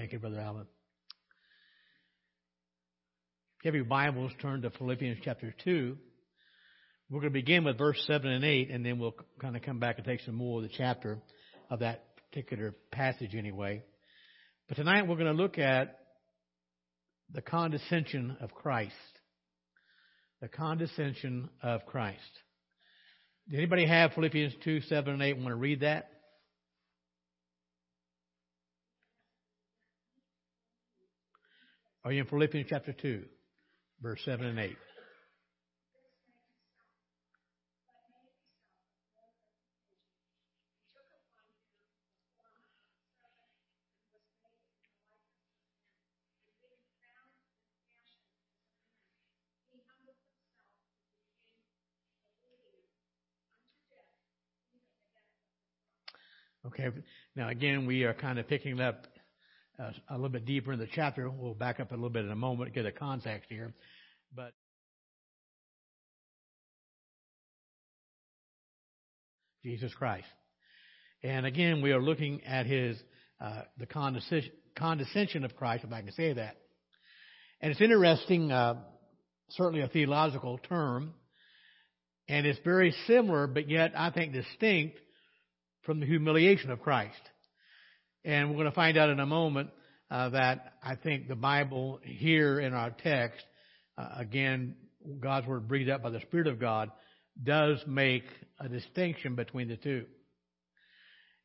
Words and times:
Thank 0.00 0.14
you, 0.14 0.18
Brother 0.18 0.40
Allen. 0.40 0.66
If 3.58 3.64
you 3.64 3.68
have 3.68 3.74
your 3.74 3.84
Bibles, 3.84 4.32
turn 4.40 4.62
to 4.62 4.70
Philippians 4.70 5.18
chapter 5.22 5.54
2. 5.62 5.94
We're 7.10 7.20
going 7.20 7.30
to 7.30 7.38
begin 7.38 7.64
with 7.64 7.76
verse 7.76 8.02
7 8.06 8.30
and 8.30 8.42
8, 8.42 8.70
and 8.70 8.82
then 8.82 8.98
we'll 8.98 9.14
kind 9.38 9.56
of 9.56 9.62
come 9.62 9.78
back 9.78 9.98
and 9.98 10.06
take 10.06 10.22
some 10.22 10.36
more 10.36 10.62
of 10.62 10.62
the 10.62 10.74
chapter 10.74 11.18
of 11.68 11.80
that 11.80 12.16
particular 12.16 12.74
passage 12.90 13.34
anyway. 13.34 13.82
But 14.68 14.78
tonight 14.78 15.06
we're 15.06 15.16
going 15.16 15.36
to 15.36 15.42
look 15.42 15.58
at 15.58 15.98
the 17.30 17.42
condescension 17.42 18.38
of 18.40 18.54
Christ. 18.54 18.94
The 20.40 20.48
condescension 20.48 21.50
of 21.62 21.84
Christ. 21.84 22.20
Does 23.50 23.58
anybody 23.58 23.86
have 23.86 24.14
Philippians 24.14 24.54
2, 24.64 24.80
7, 24.80 25.12
and 25.12 25.22
8 25.22 25.36
want 25.36 25.48
to 25.48 25.56
read 25.56 25.80
that? 25.80 26.08
Are 32.02 32.12
you 32.12 32.22
in 32.22 32.26
Philippians 32.26 32.66
chapter 32.70 32.94
2, 32.94 33.24
verse 34.00 34.20
7 34.24 34.46
and 34.46 34.58
8? 34.58 34.76
Okay. 56.66 56.88
Now 57.36 57.48
again, 57.48 57.86
we 57.86 58.04
are 58.04 58.14
kind 58.14 58.38
of 58.38 58.48
picking 58.48 58.80
up 58.80 59.06
uh, 59.80 59.92
a 60.10 60.14
little 60.14 60.28
bit 60.28 60.44
deeper 60.44 60.72
in 60.72 60.78
the 60.78 60.88
chapter. 60.94 61.30
We'll 61.30 61.54
back 61.54 61.80
up 61.80 61.90
a 61.90 61.94
little 61.94 62.10
bit 62.10 62.24
in 62.24 62.30
a 62.30 62.36
moment 62.36 62.74
get 62.74 62.86
a 62.86 62.92
context 62.92 63.48
here. 63.48 63.72
But 64.34 64.52
Jesus 69.62 69.92
Christ. 69.94 70.26
And 71.22 71.46
again, 71.46 71.82
we 71.82 71.92
are 71.92 72.00
looking 72.00 72.44
at 72.44 72.66
his 72.66 72.96
uh, 73.40 73.62
the 73.78 73.86
condescension, 73.86 74.52
condescension 74.76 75.44
of 75.44 75.56
Christ, 75.56 75.84
if 75.84 75.92
I 75.92 76.02
can 76.02 76.12
say 76.12 76.32
that. 76.34 76.56
And 77.60 77.72
it's 77.72 77.80
interesting, 77.80 78.50
uh, 78.50 78.74
certainly 79.50 79.82
a 79.82 79.88
theological 79.88 80.58
term, 80.58 81.14
and 82.28 82.46
it's 82.46 82.58
very 82.64 82.94
similar, 83.06 83.46
but 83.46 83.68
yet 83.68 83.92
I 83.96 84.10
think 84.10 84.32
distinct 84.32 84.98
from 85.82 86.00
the 86.00 86.06
humiliation 86.06 86.70
of 86.70 86.80
Christ. 86.80 87.20
And 88.24 88.50
we're 88.50 88.56
going 88.56 88.66
to 88.66 88.72
find 88.72 88.98
out 88.98 89.08
in 89.08 89.18
a 89.18 89.26
moment 89.26 89.70
uh, 90.10 90.28
that 90.30 90.74
I 90.82 90.96
think 90.96 91.26
the 91.26 91.36
Bible 91.36 92.00
here 92.02 92.60
in 92.60 92.74
our 92.74 92.90
text, 92.90 93.42
uh, 93.96 94.08
again, 94.18 94.76
God's 95.20 95.46
word 95.46 95.68
breathed 95.68 95.88
out 95.88 96.02
by 96.02 96.10
the 96.10 96.20
Spirit 96.20 96.46
of 96.46 96.60
God, 96.60 96.90
does 97.42 97.82
make 97.86 98.24
a 98.58 98.68
distinction 98.68 99.36
between 99.36 99.68
the 99.68 99.76
two. 99.76 100.04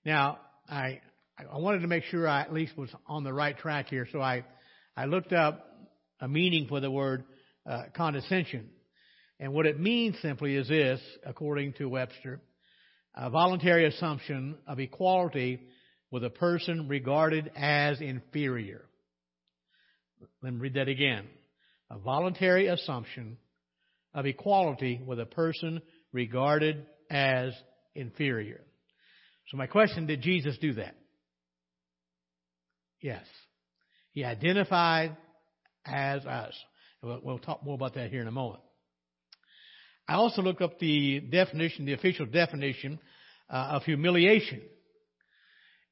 Now, 0.04 0.40
I 0.68 1.00
I 1.38 1.58
wanted 1.58 1.80
to 1.80 1.88
make 1.88 2.04
sure 2.06 2.28
I 2.28 2.42
at 2.42 2.52
least 2.52 2.78
was 2.78 2.90
on 3.08 3.24
the 3.24 3.34
right 3.34 3.58
track 3.58 3.88
here, 3.88 4.08
so 4.12 4.20
I 4.20 4.44
I 4.98 5.06
looked 5.06 5.32
up 5.32 5.66
a 6.20 6.28
meaning 6.28 6.68
for 6.68 6.82
the 6.82 6.92
word 6.92 7.24
uh, 7.66 7.84
condescension, 7.96 8.70
and 9.40 9.54
what 9.54 9.66
it 9.66 9.80
means 9.80 10.18
simply 10.22 10.56
is 10.56 10.68
this, 10.68 11.00
according 11.26 11.74
to 11.74 11.88
Webster 11.88 12.42
a 13.18 13.30
voluntary 13.30 13.86
assumption 13.86 14.58
of 14.68 14.80
equality 14.80 15.62
with 16.16 16.24
a 16.24 16.30
person 16.30 16.88
regarded 16.88 17.52
as 17.58 18.00
inferior. 18.00 18.86
Let 20.42 20.54
me 20.54 20.60
read 20.62 20.76
that 20.76 20.88
again. 20.88 21.26
A 21.92 21.98
voluntary 21.98 22.68
assumption 22.68 23.36
of 24.14 24.26
equality 24.26 25.02
with 25.06 25.20
a 25.20 25.26
person 25.26 25.82
regarded 26.14 26.86
as 27.12 27.52
inferior. 27.96 28.62
So 29.50 29.58
my 29.58 29.68
question, 29.68 30.08
did 30.08 30.22
Jesus 30.22 30.58
do 30.62 30.76
that? 30.76 30.96
Yes. 33.02 33.26
He 34.14 34.24
identified 34.24 35.18
as 35.86 36.26
us. 36.26 36.54
We'll 37.04 37.40
talk 37.40 37.62
more 37.62 37.76
about 37.76 37.96
that 37.96 38.10
here 38.10 38.22
in 38.22 38.30
a 38.30 38.32
moment. 38.32 38.62
I 40.08 40.14
also 40.14 40.42
looked 40.42 40.62
up 40.62 40.80
the 40.80 41.20
definition, 41.20 41.84
the 41.84 41.92
official 41.92 42.26
definition 42.26 43.00
uh, 43.50 43.72
of 43.72 43.84
humiliation. 43.84 44.62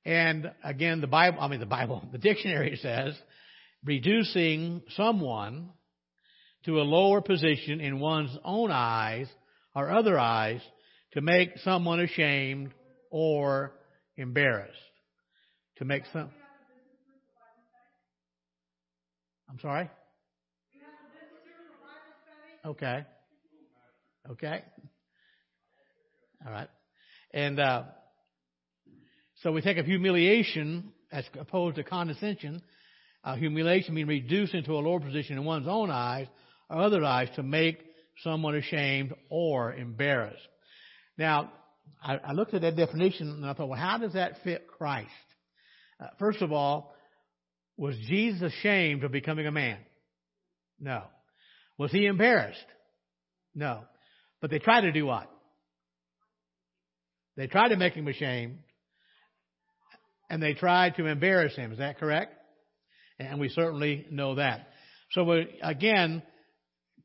And 0.06 0.52
again, 0.64 1.02
the 1.02 1.08
Bible, 1.08 1.40
I 1.40 1.48
mean 1.48 1.60
the 1.60 1.66
Bible, 1.66 2.04
the 2.12 2.18
dictionary 2.18 2.78
says, 2.82 3.16
reducing 3.84 4.82
someone 4.96 5.70
to 6.66 6.80
a 6.80 6.84
lower 6.84 7.22
position 7.22 7.82
in 7.82 8.00
one's 8.00 8.36
own 8.44 8.72
eyes 8.72 9.28
or 9.76 9.90
other 9.92 10.18
eyes 10.18 10.62
to 11.14 11.22
make 11.22 11.58
someone 11.64 12.00
ashamed 12.00 12.74
or 13.12 13.74
embarrassed. 14.18 14.78
To 15.78 15.86
make 15.86 16.04
some. 16.14 16.30
I'm 19.50 19.60
sorry? 19.60 19.90
Okay. 22.66 23.06
Okay? 24.32 24.64
All 26.46 26.52
right. 26.52 26.70
And 27.34 27.60
uh, 27.60 27.84
so 29.44 29.52
we 29.52 29.62
think 29.62 29.78
of 29.78 29.86
humiliation 29.86 30.94
as 31.12 31.26
opposed 31.38 31.76
to 31.76 31.84
condescension. 31.84 32.62
Uh, 33.26 33.36
humiliation 33.36 33.94
means 33.94 34.08
reduced 34.08 34.54
into 34.54 34.72
a 34.72 34.80
lower 34.80 35.02
position 35.02 35.38
in 35.38 35.44
one's 35.44 35.68
own 35.68 35.92
eyes 35.92 36.28
or 36.70 36.78
other 36.78 37.04
eyes 37.04 37.28
to 37.36 37.44
make 37.44 37.78
someone 38.24 38.56
ashamed 38.56 39.14
or 39.30 39.74
embarrassed. 39.74 40.48
Now, 41.18 41.52
I, 42.02 42.16
I 42.16 42.32
looked 42.32 42.54
at 42.54 42.62
that 42.62 42.78
definition 42.78 43.30
and 43.30 43.46
I 43.46 43.54
thought, 43.54 43.68
well, 43.68 43.80
how 43.80 43.98
does 43.98 44.14
that 44.14 44.44
fit 44.46 44.66
Christ? 44.68 45.10
Uh, 46.00 46.08
first 46.20 46.42
of 46.42 46.54
all, 46.54 46.96
was 47.76 47.98
Jesus 48.08 48.42
ashamed 48.42 49.04
of 49.04 49.12
becoming 49.12 49.46
a 49.46 49.52
man? 49.52 49.78
No. 50.80 51.04
Was 51.78 51.92
he 51.92 52.06
embarrassed? 52.06 52.66
No. 53.54 53.82
But 54.40 54.52
they 54.52 54.60
tried 54.60 54.82
to 54.82 54.92
do 54.94 55.06
what? 55.06 55.30
They 57.36 57.48
tried 57.48 57.70
to 57.70 57.78
make 57.78 57.94
him 57.94 58.08
ashamed. 58.08 58.60
And 60.30 60.42
they 60.42 60.54
tried 60.54 60.96
to 60.96 61.06
embarrass 61.06 61.56
him. 61.56 61.72
Is 61.72 61.78
that 61.80 62.00
correct? 62.00 62.34
And 63.20 63.40
we 63.40 63.50
certainly 63.50 64.06
know 64.10 64.36
that. 64.36 64.68
So 65.12 65.30
again, 65.62 66.24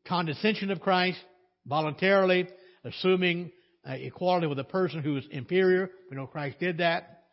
condescension 0.06 0.70
of 0.70 0.80
Christ, 0.80 1.18
voluntarily 1.66 2.48
assuming 2.84 3.52
uh, 3.88 3.92
equality 3.92 4.46
with 4.46 4.58
a 4.58 4.64
person 4.64 5.02
who 5.02 5.16
is 5.16 5.24
inferior. 5.30 5.90
We 6.10 6.16
know 6.16 6.26
Christ 6.26 6.58
did 6.58 6.78
that. 6.78 7.24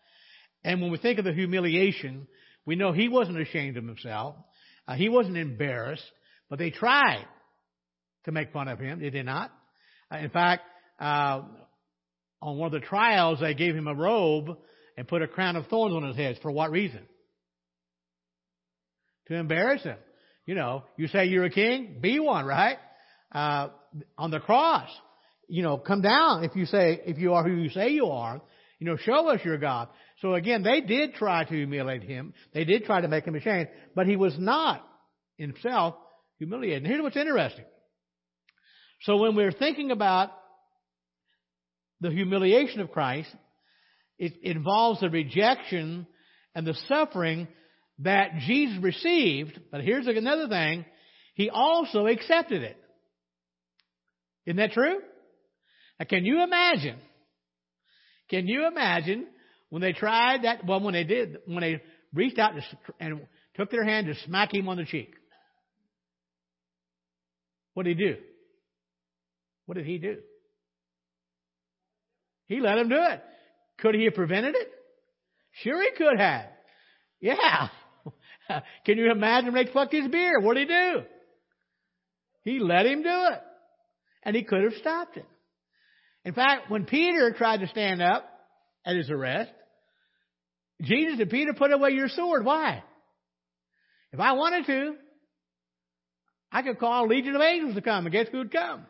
And 0.64 0.82
when 0.82 0.92
we 0.92 0.98
think 0.98 1.20
of 1.20 1.26
the 1.26 1.34
humiliation, 1.34 2.28
we 2.66 2.76
know 2.76 2.92
he 2.92 3.08
wasn't 3.08 3.40
ashamed 3.40 3.78
of 3.78 3.86
himself. 3.86 4.36
Uh, 4.88 4.96
he 4.96 5.10
wasn't 5.10 5.38
embarrassed, 5.38 6.04
but 6.50 6.60
they 6.60 6.72
tried 6.72 7.26
to 8.26 8.32
make 8.32 8.52
fun 8.52 8.68
of 8.68 8.80
him. 8.80 9.00
did 9.00 9.14
They 9.14 9.18
did 9.18 9.26
not. 9.26 9.52
Uh, 10.12 10.18
in 10.18 10.30
fact, 10.30 10.64
uh, 11.00 11.42
on 12.42 12.58
one 12.58 12.74
of 12.74 12.80
the 12.80 12.86
trials, 12.86 13.40
they 13.40 13.54
gave 13.54 13.76
him 13.76 13.88
a 13.88 13.96
robe 13.96 14.58
and 14.98 15.08
put 15.08 15.22
a 15.22 15.28
crown 15.28 15.56
of 15.56 15.68
thorns 15.68 15.96
on 15.96 16.04
his 16.04 16.16
head. 16.16 16.40
For 16.42 16.52
what 16.52 16.72
reason? 16.72 17.02
To 19.28 19.36
embarrass 19.36 19.84
him. 19.84 19.98
You 20.46 20.56
know, 20.56 20.84
you 20.98 21.08
say 21.08 21.26
you're 21.26 21.46
a 21.46 21.50
king, 21.50 21.98
be 22.02 22.20
one, 22.20 22.46
right? 22.46 22.78
Uh, 23.32 23.70
on 24.18 24.32
the 24.32 24.40
cross, 24.40 24.90
you 25.48 25.64
know, 25.64 25.78
come 25.78 26.02
down 26.02 26.44
if 26.44 26.56
you 26.56 26.66
say, 26.66 27.02
if 27.06 27.18
you 27.18 27.34
are 27.34 27.44
who 27.44 27.56
you 27.56 27.70
say 27.70 27.90
you 27.90 28.08
are, 28.08 28.42
you 28.80 28.88
know, 28.88 28.98
show 28.98 29.30
us 29.30 29.40
your 29.44 29.58
God. 29.58 29.88
So 30.22 30.34
again, 30.34 30.64
they 30.64 30.82
did 30.82 31.16
try 31.16 31.44
to 31.44 31.54
humiliate 31.54 32.04
him. 32.04 32.34
They 32.54 32.66
did 32.66 32.86
try 32.86 33.02
to 33.02 33.08
make 33.08 33.26
him 33.26 33.36
ashamed, 33.36 33.70
but 33.96 34.06
he 34.06 34.16
was 34.16 34.36
not 34.38 34.86
himself 35.38 35.96
humiliated. 36.38 36.84
And 36.84 36.88
here's 36.88 37.02
what's 37.02 37.18
interesting. 37.18 37.66
So 39.02 39.18
when 39.18 39.36
we're 39.36 39.52
thinking 39.52 39.92
about 39.92 40.32
the 42.02 42.12
humiliation 42.12 42.82
of 42.82 42.92
Christ, 42.92 43.30
it 44.18 44.34
involves 44.44 45.02
the 45.02 45.10
rejection 45.10 46.08
and 46.54 46.66
the 46.66 46.76
suffering 46.88 47.48
that 48.00 48.32
Jesus 48.46 48.82
received. 48.82 49.60
But 49.72 49.82
here's 49.82 50.08
another 50.08 50.48
thing. 50.48 50.86
He 51.34 51.50
also 51.50 52.08
accepted 52.08 52.64
it. 52.64 52.78
Isn't 54.46 54.58
that 54.58 54.72
true? 54.72 55.00
Now, 56.00 56.06
can 56.06 56.26
you 56.26 56.44
imagine? 56.44 56.98
Can 58.30 58.48
you 58.48 58.68
imagine 58.68 59.28
when 59.70 59.82
they 59.82 59.94
tried 59.94 60.44
that? 60.44 60.66
Well, 60.66 60.82
when 60.82 60.94
they 60.94 61.04
did, 61.04 61.38
when 61.46 61.62
they 61.62 61.82
reached 62.14 62.40
out 62.40 62.54
and 63.00 63.22
took 63.56 63.70
their 63.72 63.84
hand 63.84 64.08
to 64.08 64.16
smack 64.26 64.54
him 64.54 64.70
on 64.70 64.78
the 64.78 64.86
cheek. 64.86 65.14
What 67.74 67.84
did 67.84 67.98
he 67.98 68.06
do? 68.06 68.16
What 69.66 69.76
did 69.76 69.86
he 69.86 69.98
do? 69.98 70.18
He 72.48 72.60
let 72.60 72.78
him 72.78 72.90
do 72.90 72.98
it. 72.98 73.22
Could 73.80 73.96
he 73.96 74.06
have 74.06 74.16
prevented 74.16 74.56
it? 74.56 74.72
Sure 75.64 75.82
he 75.82 75.92
could 75.98 76.20
have. 76.20 76.46
Yeah. 77.20 77.70
Can 78.86 78.98
you 78.98 79.12
imagine 79.12 79.54
when 79.54 79.66
they 79.66 79.72
plucked 79.72 79.94
his 79.94 80.08
beard? 80.08 80.44
What 80.44 80.56
did 80.56 80.68
he 80.68 80.74
do? 80.74 81.04
He 82.44 82.60
let 82.60 82.86
him 82.86 83.02
do 83.02 83.10
it. 83.32 83.42
And 84.24 84.36
he 84.36 84.44
could 84.44 84.64
have 84.64 84.74
stopped 84.74 85.18
it. 85.18 85.26
In 86.24 86.34
fact, 86.34 86.70
when 86.70 86.86
Peter 86.86 87.32
tried 87.32 87.60
to 87.62 87.68
stand 87.68 88.02
up 88.02 88.28
at 88.86 88.96
his 88.96 89.10
arrest, 89.10 89.52
Jesus 90.82 91.20
and 91.20 91.30
Peter 91.30 91.54
put 91.54 91.72
away 91.72 91.92
your 91.92 92.10
sword. 92.10 92.44
Why? 92.44 92.84
If 94.12 94.20
I 94.20 94.34
wanted 94.34 94.66
to, 94.66 94.96
I 96.52 96.62
could 96.62 96.80
call 96.80 97.06
a 97.06 97.08
legion 97.08 97.36
of 97.36 97.42
angels 97.42 97.76
to 97.76 97.82
come, 97.82 98.06
and 98.06 98.14
guess 98.14 98.28
who 98.32 98.40
would 98.40 98.52
come? 98.52 98.86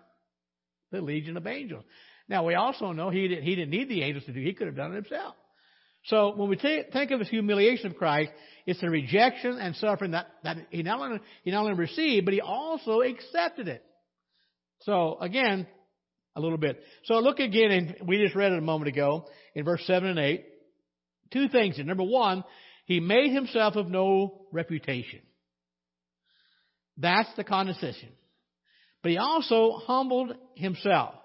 The 0.92 1.02
legion 1.02 1.36
of 1.36 1.46
angels. 1.46 1.84
Now 2.28 2.46
we 2.46 2.56
also 2.56 2.92
know 2.92 3.10
he 3.10 3.28
didn't, 3.28 3.44
he 3.44 3.56
didn't 3.56 3.72
need 3.72 3.90
the 3.90 4.04
angels 4.04 4.26
to 4.26 4.34
do; 4.34 4.42
he 4.42 4.54
could 4.54 4.68
have 4.68 4.76
done 4.76 4.92
it 4.92 4.96
himself. 4.96 5.36
So 6.06 6.36
when 6.36 6.50
we 6.50 6.56
t- 6.56 6.84
think 6.94 7.12
of 7.12 7.20
his 7.20 7.30
humiliation 7.30 7.88
of 7.88 7.98
Christ, 7.98 8.32
it's 8.66 8.80
the 8.80 8.90
rejection 8.90 9.58
and 9.60 9.76
suffering 9.76 10.12
that, 10.12 10.28
that 10.44 10.58
he 10.70 10.84
not 10.84 11.00
only 11.00 11.20
he 11.44 11.52
not 11.52 11.62
only 11.62 11.74
received, 11.74 12.26
but 12.26 12.34
he 12.34 12.42
also 12.42 13.02
accepted 13.02 13.68
it. 13.68 13.84
So 14.82 15.18
again, 15.20 15.68
a 16.36 16.42
little 16.42 16.58
bit. 16.58 16.82
So 17.06 17.20
look 17.20 17.40
again, 17.40 17.72
and 17.72 17.96
we 18.08 18.22
just 18.22 18.36
read 18.36 18.52
it 18.52 18.58
a 18.58 18.62
moment 18.62 18.90
ago 18.90 19.26
in 19.54 19.66
verse 19.66 19.84
seven 19.86 20.10
and 20.10 20.20
eight. 20.20 20.46
Two 21.32 21.48
things. 21.48 21.78
Number 21.80 22.04
one, 22.04 22.44
he 22.86 23.00
made 23.00 23.32
himself 23.32 23.76
of 23.76 23.88
no 23.88 24.46
reputation. 24.52 25.22
That's 26.98 27.30
the 27.36 27.44
condescension. 27.44 28.10
But 29.02 29.12
he 29.12 29.18
also 29.18 29.80
humbled 29.86 30.34
himself. 30.56 31.16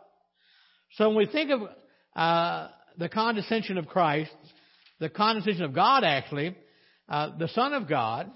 So 0.94 1.08
when 1.08 1.18
we 1.18 1.26
think 1.26 1.50
of 1.50 1.62
uh, 2.16 2.68
the 2.98 3.08
condescension 3.08 3.78
of 3.78 3.86
Christ, 3.86 4.32
the 4.98 5.08
condescension 5.08 5.64
of 5.64 5.74
God 5.74 6.04
actually, 6.04 6.56
uh, 7.08 7.36
the 7.38 7.48
Son 7.48 7.72
of 7.72 7.88
God, 7.88 8.30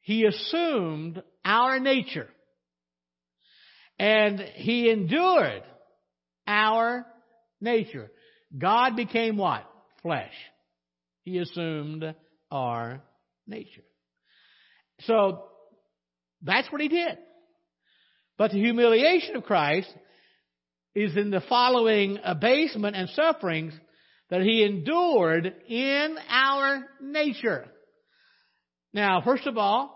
he 0.00 0.24
assumed 0.24 1.22
our 1.44 1.78
nature. 1.78 2.28
And 3.98 4.40
he 4.40 4.90
endured 4.90 5.62
our 6.46 7.04
nature. 7.60 8.10
God 8.56 8.96
became 8.96 9.36
what? 9.36 9.68
Flesh. 10.02 10.32
He 11.24 11.38
assumed 11.38 12.14
our 12.50 13.02
nature. 13.46 13.82
So, 15.00 15.44
that's 16.42 16.70
what 16.70 16.80
he 16.80 16.88
did. 16.88 17.18
But 18.38 18.52
the 18.52 18.58
humiliation 18.58 19.36
of 19.36 19.42
Christ 19.42 19.92
is 20.98 21.16
in 21.16 21.30
the 21.30 21.42
following 21.48 22.18
abasement 22.24 22.96
and 22.96 23.08
sufferings 23.10 23.72
that 24.30 24.42
he 24.42 24.64
endured 24.64 25.46
in 25.68 26.16
our 26.28 26.86
nature. 27.00 27.66
Now, 28.92 29.20
first 29.20 29.46
of 29.46 29.56
all, 29.56 29.94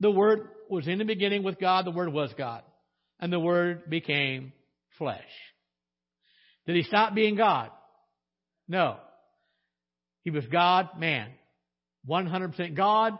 the 0.00 0.10
Word 0.10 0.48
was 0.70 0.88
in 0.88 0.98
the 0.98 1.04
beginning 1.04 1.42
with 1.42 1.60
God, 1.60 1.84
the 1.84 1.90
Word 1.90 2.12
was 2.12 2.32
God. 2.38 2.62
And 3.20 3.32
the 3.32 3.40
Word 3.40 3.90
became 3.90 4.52
flesh. 4.96 5.20
Did 6.66 6.76
he 6.76 6.82
stop 6.84 7.14
being 7.14 7.36
God? 7.36 7.70
No. 8.68 8.96
He 10.22 10.30
was 10.30 10.46
God, 10.46 10.98
man. 10.98 11.28
100% 12.08 12.74
God, 12.74 13.18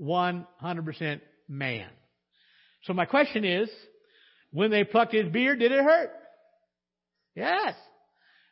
100% 0.00 1.20
man. 1.48 1.88
So 2.84 2.94
my 2.94 3.04
question 3.04 3.44
is, 3.44 3.68
when 4.52 4.70
they 4.70 4.84
plucked 4.84 5.12
his 5.12 5.28
beard, 5.28 5.58
did 5.60 5.72
it 5.72 5.82
hurt? 5.82 6.10
Yes. 7.34 7.74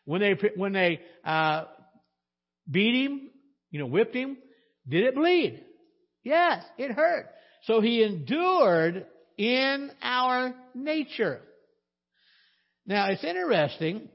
When 0.05 0.21
they 0.21 0.35
when 0.57 0.73
they 0.73 1.01
uh, 1.25 1.65
beat 2.71 3.05
him, 3.05 3.31
you 3.71 3.81
know, 3.81 3.87
whipped 3.87 4.15
him, 4.15 4.39
did 4.89 5.05
it 5.05 5.15
bleed? 5.15 5.65
Yes, 6.23 6.65
it 6.79 6.93
hurt. 6.93 7.27
So 7.65 7.81
he 7.81 8.03
endured 8.03 9.07
in 9.37 9.91
our 10.03 10.55
nature. 10.75 11.41
Now 12.87 13.11
it's 13.11 13.25
interesting. 13.25 14.09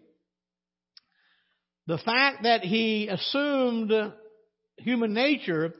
The 1.85 1.97
fact 1.97 2.43
that 2.43 2.61
he 2.61 3.09
assumed 3.09 3.91
human 4.77 5.13
nature 5.13 5.73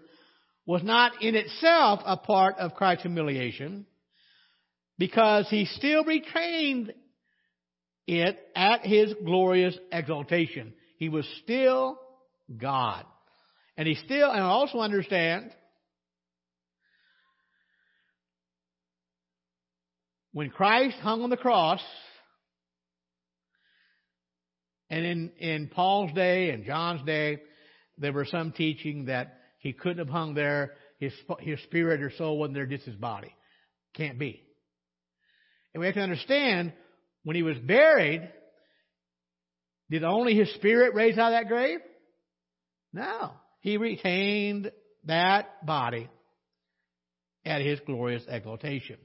was 0.65 0.83
not 0.83 1.21
in 1.21 1.35
itself 1.35 2.01
a 2.05 2.17
part 2.17 2.57
of 2.57 2.75
Christ's 2.75 3.03
humiliation 3.03 3.85
because 4.97 5.47
he 5.49 5.65
still 5.65 6.03
retained 6.03 6.93
it 8.07 8.37
at 8.55 8.85
his 8.85 9.13
glorious 9.25 9.77
exaltation. 9.91 10.73
He 10.97 11.09
was 11.09 11.27
still 11.43 11.99
God. 12.57 13.05
And 13.77 13.87
he 13.87 13.95
still, 13.95 14.29
and 14.29 14.41
also 14.41 14.79
understand, 14.79 15.51
when 20.31 20.49
Christ 20.49 20.97
hung 20.97 21.23
on 21.23 21.29
the 21.29 21.37
cross, 21.37 21.81
and 24.89 25.05
in, 25.05 25.31
in 25.39 25.67
Paul's 25.69 26.13
day 26.13 26.51
and 26.51 26.65
John's 26.65 27.03
day, 27.03 27.41
there 27.97 28.13
were 28.13 28.25
some 28.25 28.51
teaching 28.51 29.05
that 29.05 29.39
he 29.57 29.73
couldn't 29.73 29.99
have 29.99 30.09
hung 30.09 30.35
there. 30.35 30.73
His, 30.99 31.13
his 31.39 31.59
spirit 31.63 32.01
or 32.01 32.11
soul 32.11 32.37
wasn't 32.37 32.55
there, 32.55 32.65
just 32.67 32.85
his 32.85 32.95
body. 32.95 33.33
Can't 33.95 34.19
be. 34.19 34.42
And 35.73 35.81
we 35.81 35.87
have 35.87 35.95
to 35.95 36.01
understand 36.01 36.73
when 37.23 37.35
he 37.35 37.43
was 37.43 37.57
buried, 37.57 38.29
did 39.89 40.03
only 40.03 40.35
his 40.35 40.53
spirit 40.55 40.93
raise 40.93 41.17
out 41.17 41.33
of 41.33 41.39
that 41.39 41.47
grave? 41.47 41.79
No. 42.91 43.31
He 43.61 43.77
retained 43.77 44.71
that 45.05 45.65
body 45.65 46.09
at 47.45 47.61
his 47.61 47.79
glorious 47.85 48.23
exaltation. 48.27 48.97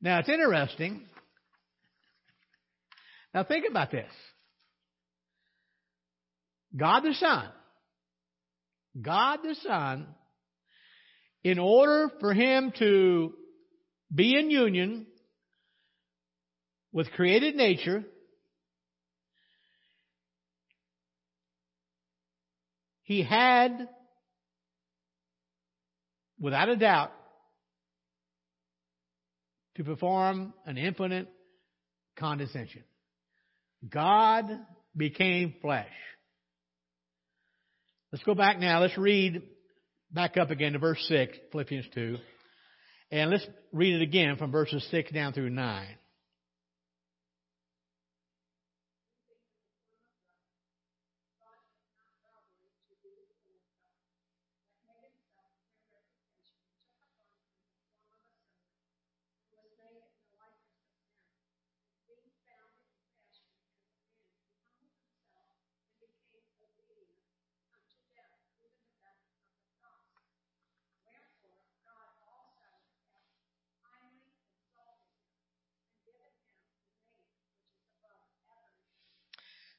Now 0.00 0.18
it's 0.18 0.28
interesting. 0.28 1.06
Now 3.34 3.44
think 3.44 3.64
about 3.68 3.90
this. 3.90 4.10
God 6.76 7.00
the 7.00 7.14
Son, 7.14 7.48
God 9.00 9.40
the 9.42 9.54
Son, 9.62 10.06
in 11.44 11.58
order 11.58 12.10
for 12.20 12.32
him 12.32 12.72
to 12.78 13.34
be 14.14 14.38
in 14.38 14.50
union 14.50 15.06
with 16.92 17.10
created 17.12 17.56
nature, 17.56 18.04
he 23.04 23.22
had, 23.22 23.88
without 26.38 26.68
a 26.68 26.76
doubt, 26.76 27.12
to 29.76 29.84
perform 29.84 30.52
an 30.66 30.76
infinite 30.76 31.28
condescension. 32.16 32.84
God 33.88 34.44
became 34.96 35.54
flesh. 35.62 35.86
Let's 38.12 38.24
go 38.24 38.34
back 38.34 38.58
now. 38.58 38.80
Let's 38.80 38.98
read 38.98 39.42
back 40.10 40.36
up 40.36 40.50
again 40.50 40.74
to 40.74 40.78
verse 40.78 41.02
6, 41.08 41.36
Philippians 41.50 41.86
2. 41.94 42.18
And 43.10 43.30
let's 43.30 43.46
read 43.72 43.94
it 43.94 44.02
again 44.02 44.36
from 44.36 44.52
verses 44.52 44.86
6 44.90 45.10
down 45.12 45.32
through 45.32 45.50
9. 45.50 45.86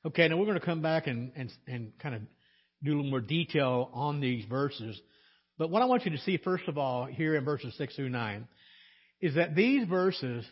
Okay, 0.06 0.28
now 0.28 0.38
we're 0.38 0.46
going 0.46 0.60
to 0.60 0.66
come 0.66 0.82
back 0.82 1.08
and, 1.08 1.32
and, 1.36 1.52
and 1.66 1.98
kind 2.00 2.16
of 2.16 2.22
do 2.84 2.94
a 2.94 2.96
little 2.96 3.10
more 3.10 3.22
detail 3.22 3.90
on 3.94 4.20
these 4.20 4.44
verses. 4.46 5.00
But 5.58 5.70
what 5.70 5.82
I 5.82 5.86
want 5.86 6.04
you 6.04 6.12
to 6.12 6.18
see, 6.20 6.38
first 6.38 6.68
of 6.68 6.78
all, 6.78 7.06
here 7.06 7.36
in 7.36 7.46
verses 7.46 7.74
6 7.78 7.96
through 7.96 8.10
9, 8.10 8.48
is 9.22 9.36
that 9.36 9.56
these 9.56 9.88
verses 9.88 10.46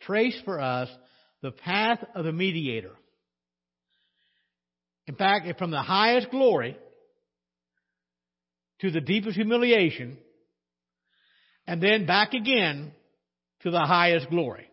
trace 0.00 0.36
for 0.44 0.60
us 0.60 0.88
the 1.42 1.52
path 1.52 2.02
of 2.16 2.24
the 2.24 2.32
mediator. 2.32 2.92
In 5.06 5.14
fact, 5.14 5.46
from 5.58 5.70
the 5.70 5.82
highest 5.82 6.30
glory 6.30 6.76
to 8.80 8.90
the 8.90 9.00
deepest 9.00 9.36
humiliation, 9.36 10.18
and 11.66 11.80
then 11.80 12.06
back 12.06 12.34
again 12.34 12.90
to 13.60 13.70
the 13.70 13.80
highest 13.80 14.28
glory. 14.30 14.65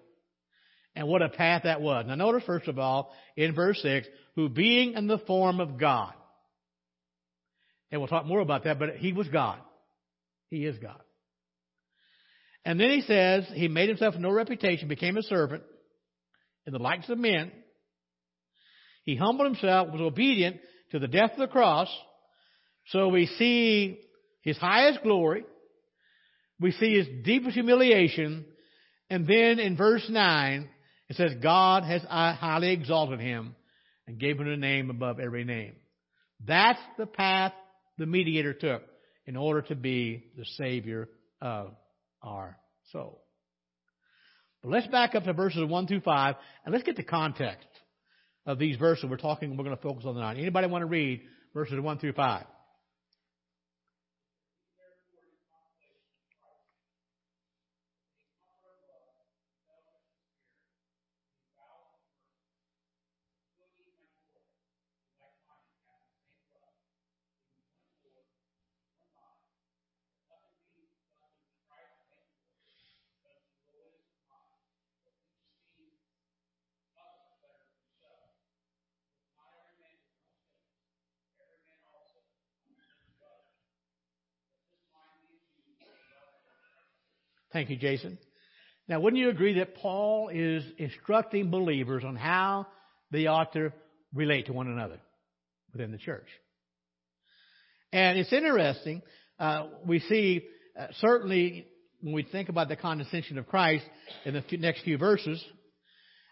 And 0.96 1.08
what 1.08 1.22
a 1.22 1.30
path 1.30 1.64
that 1.64 1.82
was. 1.82 2.06
Now 2.08 2.16
notice 2.16 2.44
first 2.46 2.68
of 2.68 2.78
all, 2.78 3.14
in 3.36 3.56
verse 3.56 3.80
6, 3.82 4.08
who 4.36 4.50
being 4.50 4.94
in 4.94 5.08
the 5.08 5.18
form 5.20 5.60
of 5.60 5.80
God. 5.80 6.14
And 7.92 8.00
we'll 8.02 8.08
talk 8.08 8.26
more 8.26 8.42
about 8.42 8.64
that, 8.64 8.80
but 8.80 8.98
he 8.98 9.14
was 9.14 9.28
God. 9.28 9.60
He 10.50 10.66
is 10.66 10.78
God. 10.78 11.00
And 12.66 12.80
then 12.80 12.90
he 12.90 13.02
says 13.02 13.46
he 13.54 13.68
made 13.68 13.90
himself 13.90 14.16
no 14.18 14.32
reputation, 14.32 14.88
became 14.88 15.18
a 15.18 15.24
servant 15.24 15.64
in 16.66 16.74
the 16.74 16.80
likeness 16.80 17.10
of 17.10 17.18
men. 17.18 17.52
He 19.04 19.16
humbled 19.16 19.48
himself, 19.48 19.90
was 19.92 20.02
obedient 20.02 20.58
to 20.92 21.00
the 21.00 21.08
death 21.08 21.32
of 21.34 21.40
the 21.40 21.48
cross. 21.48 21.90
So 22.88 23.10
we 23.10 23.26
see 23.26 24.00
his 24.42 24.58
highest 24.58 25.04
glory. 25.04 25.46
We 26.60 26.72
see 26.72 26.98
his 26.98 27.08
deepest 27.24 27.54
humiliation. 27.54 28.46
And 29.10 29.28
then 29.28 29.60
in 29.60 29.76
verse 29.76 30.06
9, 30.10 30.70
it 31.10 31.16
says, 31.16 31.34
God 31.42 31.84
has 31.84 32.02
uh, 32.10 32.34
highly 32.34 32.72
exalted 32.72 33.20
him 33.20 33.56
and 34.08 34.20
gave 34.20 34.40
him 34.40 34.48
a 34.48 34.58
name 34.58 34.90
above 34.90 35.20
every 35.20 35.44
name. 35.44 35.74
That's 36.46 36.80
the 36.98 37.06
path 37.06 37.54
the 37.98 38.06
mediator 38.06 38.54
took 38.54 38.84
in 39.26 39.36
order 39.36 39.62
to 39.64 39.76
be 39.76 40.32
the 40.38 40.46
Savior 40.58 41.10
of 41.42 41.72
our 42.22 42.58
soul. 42.92 43.22
But 44.62 44.72
let's 44.72 44.88
back 44.88 45.16
up 45.16 45.24
to 45.26 45.34
verses 45.34 45.66
1 45.66 45.88
through 45.88 46.02
5 46.02 46.36
and 46.66 46.74
let's 46.74 46.86
get 46.86 46.96
the 46.96 47.04
context 47.04 47.68
of 48.46 48.60
these 48.60 48.78
verses 48.78 49.06
we're 49.10 49.18
talking, 49.18 49.56
we're 49.56 49.64
going 49.64 49.76
to 49.76 49.82
focus 49.82 50.06
on 50.06 50.16
tonight. 50.16 50.38
Anybody 50.38 50.68
want 50.68 50.82
to 50.82 50.88
read 50.88 51.22
verses 51.54 51.80
1 51.80 52.00
through 52.00 52.14
5? 52.14 52.46
Thank 87.54 87.70
you, 87.70 87.78
Jason. 87.78 88.18
Now, 88.88 89.00
wouldn't 89.00 89.22
you 89.22 89.30
agree 89.30 89.60
that 89.60 89.76
Paul 89.76 90.30
is 90.34 90.64
instructing 90.78 91.52
believers 91.52 92.04
on 92.04 92.16
how 92.16 92.68
they 93.12 93.28
ought 93.28 93.54
to 93.54 93.72
relate 94.14 94.48
to 94.48 94.54
one 94.54 94.68
another 94.68 95.00
within 95.72 95.92
the 95.92 96.00
church? 96.00 96.28
And 97.94 98.18
it's 98.18 98.34
interesting. 98.34 99.04
Uh, 99.40 99.68
we 99.86 100.00
see 100.00 100.48
uh, 100.78 100.88
certainly 101.00 101.68
when 102.02 102.14
we 102.14 102.24
think 102.24 102.50
about 102.50 102.68
the 102.68 102.76
condescension 102.76 103.38
of 103.38 103.48
Christ 103.48 103.86
in 104.26 104.34
the 104.34 104.58
next 104.58 104.82
few 104.84 104.98
verses, 104.98 105.42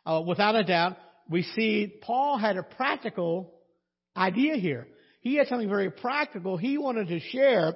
uh, 0.05 0.21
without 0.25 0.55
a 0.55 0.63
doubt, 0.63 0.97
we 1.29 1.43
see 1.43 1.99
Paul 2.01 2.39
had 2.39 2.57
a 2.57 2.63
practical 2.63 3.53
idea 4.17 4.55
here. 4.55 4.87
He 5.21 5.35
had 5.35 5.47
something 5.47 5.69
very 5.69 5.91
practical 5.91 6.57
he 6.57 6.79
wanted 6.79 7.09
to 7.09 7.19
share 7.19 7.75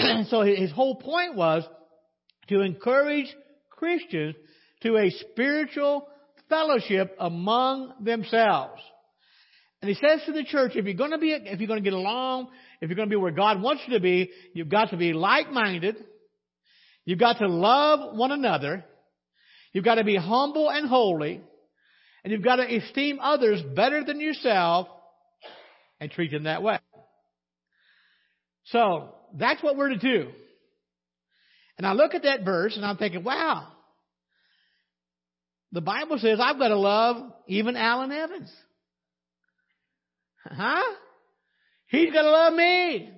so 0.28 0.42
his 0.42 0.70
whole 0.72 0.96
point 0.96 1.34
was 1.36 1.64
to 2.48 2.60
encourage 2.60 3.34
Christians 3.70 4.34
to 4.82 4.96
a 4.96 5.10
spiritual 5.10 6.06
fellowship 6.48 7.16
among 7.18 7.94
themselves. 8.02 8.80
And 9.82 9.88
he 9.88 9.94
says 9.94 10.20
to 10.26 10.32
the 10.32 10.44
church, 10.44 10.72
if 10.74 10.84
you're 10.84 10.94
going 10.94 11.12
to 11.12 11.18
be, 11.18 11.32
if 11.32 11.58
you're 11.58 11.68
going 11.68 11.82
to 11.82 11.84
get 11.84 11.96
along, 11.96 12.48
if 12.80 12.88
you're 12.88 12.96
going 12.96 13.08
to 13.08 13.14
be 13.14 13.20
where 13.20 13.32
God 13.32 13.62
wants 13.62 13.82
you 13.86 13.94
to 13.94 14.00
be, 14.00 14.30
you've 14.52 14.68
got 14.68 14.90
to 14.90 14.96
be 14.96 15.12
like-minded. 15.12 15.96
You've 17.06 17.18
got 17.18 17.38
to 17.38 17.48
love 17.48 18.14
one 18.16 18.30
another. 18.30 18.84
You've 19.72 19.84
got 19.84 19.94
to 19.94 20.04
be 20.04 20.16
humble 20.16 20.70
and 20.70 20.86
holy. 20.86 21.40
And 22.22 22.32
you've 22.32 22.44
got 22.44 22.56
to 22.56 22.76
esteem 22.76 23.18
others 23.20 23.62
better 23.74 24.04
than 24.04 24.20
yourself 24.20 24.88
and 25.98 26.10
treat 26.10 26.30
them 26.30 26.44
that 26.44 26.62
way. 26.62 26.78
So, 28.64 29.14
that's 29.38 29.62
what 29.62 29.76
we're 29.76 29.90
to 29.90 29.98
do. 29.98 30.30
And 31.78 31.86
I 31.86 31.92
look 31.92 32.14
at 32.14 32.24
that 32.24 32.44
verse 32.44 32.76
and 32.76 32.84
I'm 32.84 32.96
thinking, 32.96 33.24
wow, 33.24 33.68
the 35.72 35.80
Bible 35.80 36.18
says 36.18 36.38
I've 36.42 36.58
got 36.58 36.68
to 36.68 36.78
love 36.78 37.32
even 37.46 37.76
Alan 37.76 38.12
Evans. 38.12 38.52
Huh? 40.44 40.94
He's 41.86 42.12
got 42.12 42.22
to 42.22 42.30
love 42.30 42.54
me. 42.54 43.10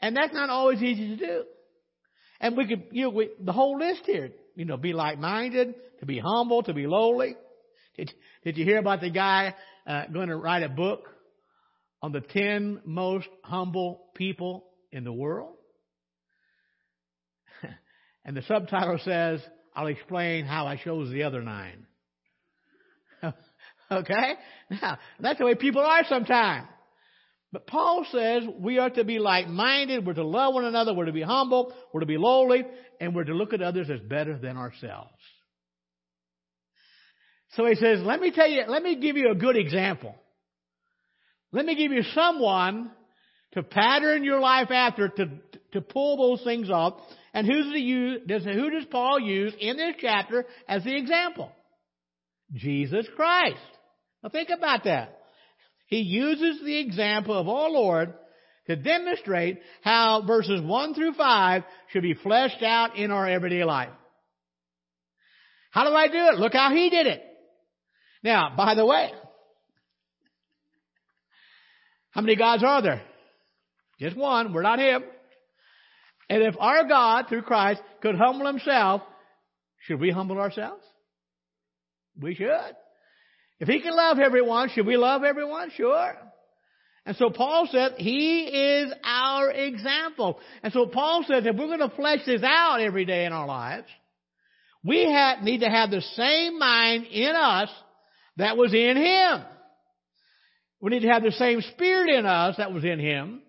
And 0.00 0.16
that's 0.16 0.32
not 0.32 0.48
always 0.48 0.82
easy 0.82 1.08
to 1.08 1.16
do. 1.16 1.44
And 2.40 2.56
we 2.56 2.66
could, 2.66 2.84
you 2.92 3.04
know, 3.04 3.10
we, 3.10 3.30
the 3.38 3.52
whole 3.52 3.78
list 3.78 4.02
here, 4.06 4.30
you 4.56 4.64
know, 4.64 4.76
be 4.76 4.92
like-minded, 4.92 5.74
to 6.00 6.06
be 6.06 6.18
humble, 6.18 6.62
to 6.62 6.72
be 6.72 6.86
lowly. 6.86 7.36
Did, 7.96 8.10
did 8.44 8.56
you 8.56 8.64
hear 8.64 8.78
about 8.78 9.02
the 9.02 9.10
guy 9.10 9.54
uh, 9.86 10.06
going 10.06 10.28
to 10.28 10.36
write 10.36 10.62
a 10.62 10.68
book 10.68 11.08
on 12.02 12.12
the 12.12 12.20
10 12.20 12.82
most 12.84 13.28
humble 13.42 14.10
people 14.14 14.64
in 14.92 15.04
the 15.04 15.12
world. 15.12 15.56
and 18.24 18.36
the 18.36 18.42
subtitle 18.42 18.98
says, 19.04 19.40
I'll 19.74 19.86
explain 19.86 20.46
how 20.46 20.66
I 20.66 20.76
chose 20.76 21.10
the 21.10 21.24
other 21.24 21.42
nine. 21.42 21.86
okay? 23.92 24.34
Now, 24.70 24.98
that's 25.20 25.38
the 25.38 25.44
way 25.44 25.54
people 25.54 25.82
are 25.82 26.04
sometimes. 26.08 26.68
But 27.52 27.66
Paul 27.66 28.06
says 28.12 28.44
we 28.58 28.78
are 28.78 28.90
to 28.90 29.04
be 29.04 29.18
like-minded, 29.18 30.06
we're 30.06 30.14
to 30.14 30.24
love 30.24 30.54
one 30.54 30.64
another, 30.64 30.94
we're 30.94 31.06
to 31.06 31.12
be 31.12 31.22
humble, 31.22 31.74
we're 31.92 32.00
to 32.00 32.06
be 32.06 32.16
lowly, 32.16 32.64
and 33.00 33.14
we're 33.14 33.24
to 33.24 33.34
look 33.34 33.52
at 33.52 33.60
others 33.60 33.90
as 33.90 34.00
better 34.00 34.38
than 34.38 34.56
ourselves. 34.56 35.10
So 37.54 37.66
he 37.66 37.74
says, 37.74 38.00
let 38.02 38.20
me 38.20 38.30
tell 38.30 38.48
you, 38.48 38.62
let 38.68 38.82
me 38.82 38.96
give 39.00 39.16
you 39.16 39.32
a 39.32 39.34
good 39.34 39.56
example. 39.56 40.14
Let 41.52 41.64
me 41.64 41.74
give 41.74 41.92
you 41.92 42.02
someone 42.14 42.90
to 43.52 43.62
pattern 43.62 44.24
your 44.24 44.40
life 44.40 44.70
after 44.70 45.08
to, 45.08 45.30
to 45.72 45.80
pull 45.80 46.16
those 46.16 46.44
things 46.44 46.70
off. 46.70 47.00
And 47.34 47.46
who's 47.46 47.72
the 47.72 47.80
use, 47.80 48.20
does, 48.26 48.44
who 48.44 48.70
does 48.70 48.84
Paul 48.90 49.20
use 49.20 49.52
in 49.58 49.76
this 49.76 49.96
chapter 50.00 50.46
as 50.68 50.84
the 50.84 50.96
example? 50.96 51.50
Jesus 52.54 53.06
Christ. 53.16 53.56
Now 54.22 54.30
think 54.30 54.50
about 54.50 54.84
that. 54.84 55.18
He 55.86 55.98
uses 55.98 56.62
the 56.64 56.78
example 56.78 57.36
of 57.36 57.48
our 57.48 57.70
Lord 57.70 58.14
to 58.66 58.76
demonstrate 58.76 59.60
how 59.82 60.22
verses 60.26 60.60
1 60.62 60.94
through 60.94 61.14
5 61.14 61.62
should 61.92 62.02
be 62.02 62.14
fleshed 62.14 62.62
out 62.62 62.96
in 62.96 63.10
our 63.10 63.28
everyday 63.28 63.64
life. 63.64 63.90
How 65.72 65.88
do 65.88 65.94
I 65.94 66.08
do 66.08 66.34
it? 66.34 66.38
Look 66.38 66.52
how 66.52 66.70
he 66.72 66.90
did 66.90 67.06
it. 67.06 67.22
Now, 68.22 68.54
by 68.56 68.74
the 68.74 68.86
way, 68.86 69.10
how 72.10 72.20
many 72.20 72.36
gods 72.36 72.64
are 72.64 72.82
there? 72.82 73.02
Just 73.98 74.16
one. 74.16 74.52
We're 74.52 74.62
not 74.62 74.78
him. 74.78 75.04
And 76.28 76.42
if 76.42 76.54
our 76.58 76.86
God, 76.86 77.26
through 77.28 77.42
Christ, 77.42 77.80
could 78.00 78.14
humble 78.14 78.46
himself, 78.46 79.02
should 79.86 80.00
we 80.00 80.10
humble 80.10 80.38
ourselves? 80.38 80.82
We 82.20 82.34
should. 82.34 82.76
If 83.58 83.68
he 83.68 83.80
can 83.80 83.94
love 83.94 84.18
everyone, 84.18 84.70
should 84.70 84.86
we 84.86 84.96
love 84.96 85.22
everyone? 85.22 85.70
Sure. 85.76 86.16
And 87.06 87.16
so 87.16 87.30
Paul 87.30 87.68
said, 87.70 87.94
He 87.98 88.44
is 88.44 88.92
our 89.04 89.50
example. 89.50 90.38
And 90.62 90.72
so 90.72 90.86
Paul 90.86 91.24
says, 91.26 91.44
if 91.46 91.56
we're 91.56 91.66
going 91.66 91.80
to 91.80 91.94
flesh 91.94 92.20
this 92.26 92.42
out 92.44 92.80
every 92.80 93.04
day 93.04 93.24
in 93.24 93.32
our 93.32 93.46
lives, 93.46 93.86
we 94.84 95.10
have, 95.10 95.42
need 95.42 95.60
to 95.60 95.68
have 95.68 95.90
the 95.90 96.02
same 96.14 96.58
mind 96.58 97.06
in 97.06 97.34
us 97.34 97.70
that 98.36 98.56
was 98.56 98.72
in 98.72 98.96
Him. 98.96 99.44
We 100.80 100.90
need 100.90 101.02
to 101.02 101.08
have 101.08 101.22
the 101.22 101.32
same 101.32 101.60
spirit 101.60 102.08
in 102.10 102.24
us 102.26 102.56
that 102.56 102.72
was 102.72 102.84
in 102.84 102.98
him, 102.98 103.42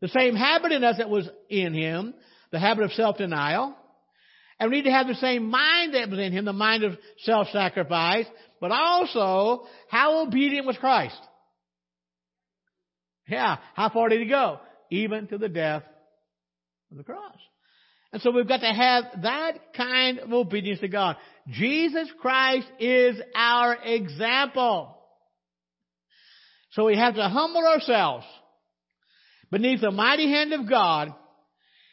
the 0.00 0.08
same 0.08 0.36
habit 0.36 0.72
in 0.72 0.84
us 0.84 0.98
that 0.98 1.10
was 1.10 1.28
in 1.48 1.74
him, 1.74 2.14
the 2.52 2.60
habit 2.60 2.84
of 2.84 2.92
self-denial. 2.92 3.74
And 4.58 4.70
we 4.70 4.76
need 4.76 4.84
to 4.84 4.92
have 4.92 5.06
the 5.06 5.14
same 5.14 5.50
mind 5.50 5.94
that 5.94 6.10
was 6.10 6.18
in 6.18 6.32
him, 6.32 6.44
the 6.44 6.52
mind 6.52 6.84
of 6.84 6.96
self-sacrifice, 7.24 8.26
but 8.60 8.70
also 8.70 9.66
how 9.88 10.26
obedient 10.26 10.66
was 10.66 10.76
Christ. 10.76 11.20
Yeah, 13.26 13.56
how 13.74 13.88
far 13.90 14.08
did 14.08 14.20
he 14.20 14.26
go? 14.26 14.60
Even 14.90 15.28
to 15.28 15.38
the 15.38 15.48
death 15.48 15.84
of 16.90 16.98
the 16.98 17.04
cross. 17.04 17.36
And 18.12 18.20
so 18.22 18.32
we've 18.32 18.48
got 18.48 18.60
to 18.60 18.66
have 18.66 19.04
that 19.22 19.72
kind 19.76 20.18
of 20.18 20.32
obedience 20.32 20.80
to 20.80 20.88
God. 20.88 21.16
Jesus 21.48 22.08
Christ 22.20 22.66
is 22.80 23.20
our 23.34 23.76
example. 23.84 24.96
So 26.72 26.86
we 26.86 26.96
have 26.96 27.14
to 27.16 27.28
humble 27.28 27.66
ourselves 27.66 28.26
beneath 29.50 29.80
the 29.80 29.90
mighty 29.90 30.28
hand 30.28 30.52
of 30.52 30.68
God 30.68 31.14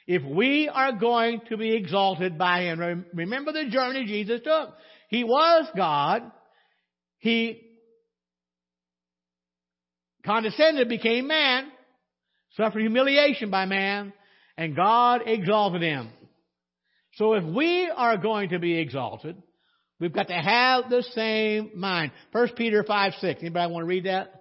if 0.05 0.23
we 0.23 0.69
are 0.69 0.93
going 0.93 1.41
to 1.49 1.57
be 1.57 1.75
exalted 1.75 2.37
by 2.37 2.61
Him. 2.61 3.05
Remember 3.13 3.51
the 3.51 3.69
journey 3.69 4.05
Jesus 4.05 4.41
took. 4.43 4.73
He 5.09 5.23
was 5.23 5.67
God. 5.75 6.31
He 7.19 7.61
condescended, 10.25 10.89
became 10.89 11.27
man, 11.27 11.71
suffered 12.55 12.81
humiliation 12.81 13.49
by 13.49 13.65
man, 13.65 14.13
and 14.57 14.75
God 14.75 15.21
exalted 15.25 15.81
him. 15.81 16.09
So 17.13 17.33
if 17.33 17.43
we 17.43 17.89
are 17.89 18.17
going 18.17 18.49
to 18.49 18.59
be 18.59 18.77
exalted, 18.77 19.41
we've 19.99 20.13
got 20.13 20.27
to 20.27 20.33
have 20.33 20.89
the 20.89 21.03
same 21.13 21.71
mind. 21.75 22.11
1 22.31 22.49
Peter 22.55 22.83
5, 22.83 23.13
6. 23.19 23.41
Anybody 23.41 23.71
want 23.71 23.83
to 23.83 23.87
read 23.87 24.05
that? 24.05 24.36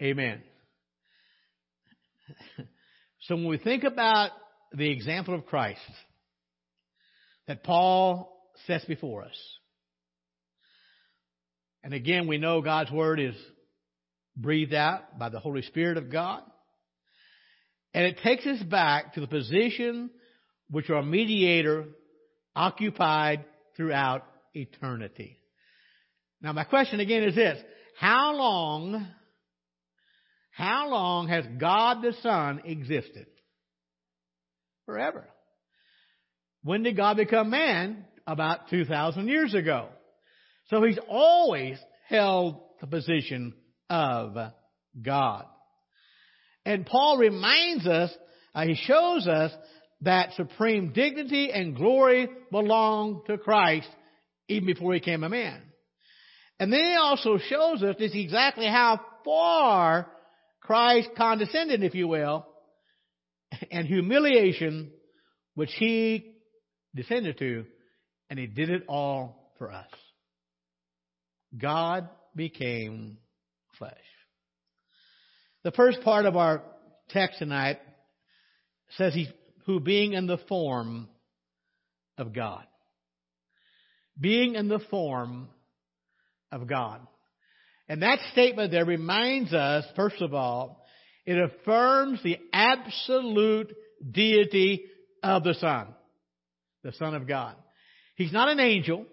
Amen. 0.00 0.42
So 3.24 3.36
when 3.36 3.48
we 3.48 3.58
think 3.58 3.84
about 3.84 4.30
the 4.72 4.90
example 4.90 5.34
of 5.34 5.44
Christ 5.44 5.78
that 7.46 7.62
Paul 7.62 8.34
sets 8.66 8.86
before 8.86 9.24
us, 9.24 9.58
and 11.82 11.94
again, 11.94 12.26
we 12.26 12.38
know 12.38 12.62
God's 12.62 12.90
Word 12.90 13.20
is 13.20 13.34
breathed 14.36 14.74
out 14.74 15.18
by 15.18 15.28
the 15.28 15.38
Holy 15.38 15.62
Spirit 15.62 15.96
of 15.96 16.10
God. 16.10 16.42
And 17.92 18.06
it 18.06 18.18
takes 18.22 18.46
us 18.46 18.62
back 18.62 19.14
to 19.14 19.20
the 19.20 19.26
position 19.26 20.10
which 20.70 20.90
our 20.90 21.02
mediator 21.02 21.86
occupied 22.54 23.44
throughout 23.76 24.24
eternity. 24.54 25.38
Now 26.40 26.52
my 26.52 26.64
question 26.64 27.00
again 27.00 27.24
is 27.24 27.34
this. 27.34 27.58
How 27.98 28.34
long, 28.34 29.06
how 30.60 30.90
long 30.90 31.28
has 31.28 31.46
God 31.58 32.02
the 32.02 32.12
Son 32.22 32.60
existed? 32.66 33.26
Forever. 34.84 35.26
When 36.62 36.82
did 36.82 36.98
God 36.98 37.16
become 37.16 37.48
man? 37.48 38.04
About 38.26 38.68
2,000 38.68 39.26
years 39.26 39.54
ago. 39.54 39.88
So 40.68 40.82
he's 40.82 40.98
always 41.08 41.78
held 42.10 42.60
the 42.82 42.86
position 42.86 43.54
of 43.88 44.36
God. 45.00 45.46
And 46.66 46.84
Paul 46.84 47.16
reminds 47.16 47.86
us, 47.86 48.10
uh, 48.54 48.66
he 48.66 48.74
shows 48.74 49.26
us 49.26 49.52
that 50.02 50.34
supreme 50.34 50.92
dignity 50.92 51.50
and 51.50 51.74
glory 51.74 52.28
belong 52.52 53.22
to 53.28 53.38
Christ 53.38 53.88
even 54.48 54.66
before 54.66 54.92
he 54.92 55.00
became 55.00 55.24
a 55.24 55.30
man. 55.30 55.62
And 56.58 56.70
then 56.70 56.84
he 56.84 56.96
also 56.96 57.38
shows 57.38 57.82
us 57.82 57.96
this 57.98 58.12
exactly 58.12 58.66
how 58.66 59.00
far 59.24 60.06
Christ 60.70 61.08
condescended, 61.16 61.82
if 61.82 61.96
you 61.96 62.06
will, 62.06 62.46
and 63.72 63.88
humiliation 63.88 64.92
which 65.56 65.72
he 65.76 66.36
descended 66.94 67.38
to, 67.38 67.64
and 68.30 68.38
he 68.38 68.46
did 68.46 68.70
it 68.70 68.84
all 68.86 69.52
for 69.58 69.72
us. 69.72 69.88
God 71.58 72.08
became 72.36 73.18
flesh. 73.78 73.96
The 75.64 75.72
first 75.72 76.02
part 76.02 76.24
of 76.24 76.36
our 76.36 76.62
text 77.08 77.40
tonight 77.40 77.80
says 78.90 79.12
he 79.12 79.28
who 79.66 79.80
being 79.80 80.12
in 80.12 80.28
the 80.28 80.38
form 80.48 81.08
of 82.16 82.32
God. 82.32 82.64
Being 84.20 84.54
in 84.54 84.68
the 84.68 84.78
form 84.78 85.48
of 86.52 86.68
God. 86.68 87.00
And 87.90 88.02
that 88.02 88.20
statement 88.30 88.70
there 88.70 88.84
reminds 88.84 89.52
us, 89.52 89.84
first 89.96 90.22
of 90.22 90.32
all, 90.32 90.86
it 91.26 91.36
affirms 91.36 92.22
the 92.22 92.38
absolute 92.52 93.74
deity 94.08 94.84
of 95.24 95.42
the 95.42 95.54
Son. 95.54 95.88
The 96.84 96.92
Son 96.92 97.16
of 97.16 97.26
God. 97.26 97.56
He's 98.14 98.32
not 98.32 98.48
an 98.48 98.60
angel. 98.60 99.06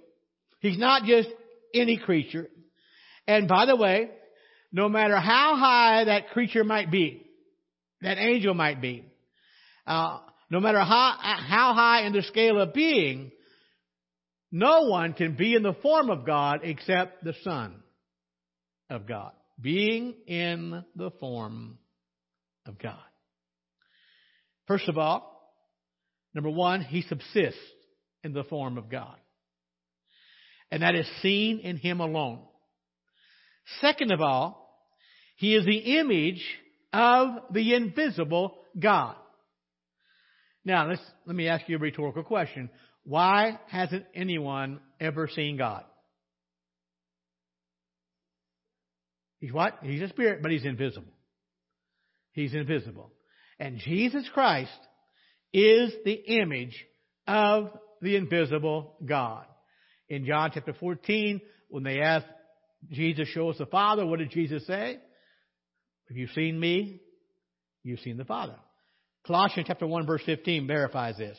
He's 0.60 0.78
not 0.78 1.06
just 1.06 1.28
any 1.74 1.98
creature. 1.98 2.50
And 3.28 3.48
by 3.48 3.66
the 3.66 3.76
way, 3.76 4.12
no 4.72 4.88
matter 4.90 5.18
how 5.18 5.56
high 5.58 6.04
that 6.04 6.30
creature 6.30 6.64
might 6.64 6.92
be, 6.92 7.26
that 8.02 8.20
angel 8.20 8.54
might 8.54 8.80
be, 8.80 9.06
uh, 9.88 10.20
no 10.52 10.60
matter 10.60 10.82
how, 10.82 11.16
how 11.20 11.74
high 11.74 12.06
in 12.06 12.14
the 12.14 12.22
scale 12.22 12.62
of 12.62 12.76
being, 12.76 13.32
no 14.52 14.82
one 14.82 15.14
can 15.14 15.36
be 15.36 15.56
in 15.56 15.64
the 15.64 15.76
form 15.82 16.12
of 16.12 16.28
God 16.28 16.60
except 16.62 17.24
the 17.24 17.34
Son 17.44 17.82
of 18.90 19.08
God. 19.08 19.32
Being 19.60 20.14
in 20.28 20.84
the 20.96 21.12
form 21.20 21.78
of 22.66 22.78
God. 22.78 23.00
First 24.68 24.90
of 24.90 24.98
all, 24.98 25.54
number 26.34 26.50
one, 26.50 26.82
he 26.82 27.02
subsists 27.02 27.60
in 28.24 28.34
the 28.34 28.44
form 28.44 28.78
of 28.78 28.90
God 28.90 29.18
and 30.72 30.84
that 30.84 30.96
is 30.96 31.08
seen 31.22 31.60
in 31.60 31.78
him 31.78 32.00
alone. 32.00 32.40
Second 33.82 34.12
of 34.12 34.22
all, 34.22 34.64
he 35.36 35.56
is 35.56 35.66
the 35.66 36.00
image 36.00 36.44
of 36.94 37.30
the 37.52 37.74
invisible 37.76 38.56
God. 38.78 39.16
Now, 40.66 40.90
let's, 40.90 41.02
let 41.26 41.36
me 41.36 41.48
ask 41.48 41.68
you 41.70 41.78
a 41.78 41.80
rhetorical 41.80 42.24
question. 42.24 42.70
Why 43.04 43.60
hasn't 43.68 44.06
anyone 44.14 44.80
ever 45.00 45.30
seen 45.34 45.58
God? 45.58 45.86
He's 49.40 49.54
what? 49.54 49.80
He's 49.84 50.02
a 50.02 50.10
spirit, 50.10 50.42
but 50.42 50.52
he's 50.52 50.66
invisible. 50.66 51.14
He's 52.32 52.54
invisible. 52.54 53.12
And 53.60 53.80
Jesus 53.80 54.28
Christ 54.34 54.72
is 55.54 55.94
the 56.06 56.14
image 56.14 56.86
of 57.28 57.70
the 58.02 58.16
invisible 58.16 58.96
God 59.04 59.46
in 60.10 60.26
John 60.26 60.52
chapter 60.54 60.74
14, 60.74 61.42
when 61.70 61.84
they 61.84 62.00
asked 62.00 62.28
Jesus, 62.92 63.28
show 63.30 63.50
us 63.50 63.58
the 63.58 63.66
Father, 63.66 64.06
what 64.06 64.20
did 64.20 64.32
Jesus 64.32 64.66
say? 64.66 64.98
If 66.10 66.16
you've 66.16 66.32
seen 66.32 66.60
me, 66.60 67.02
you've 67.84 68.00
seen 68.00 68.18
the 68.18 68.26
Father. 68.26 68.56
Colossians 69.26 69.68
chapter 69.68 69.86
1 69.86 70.06
verse 70.06 70.22
15 70.26 70.68
verifies 70.68 71.18
this. 71.18 71.38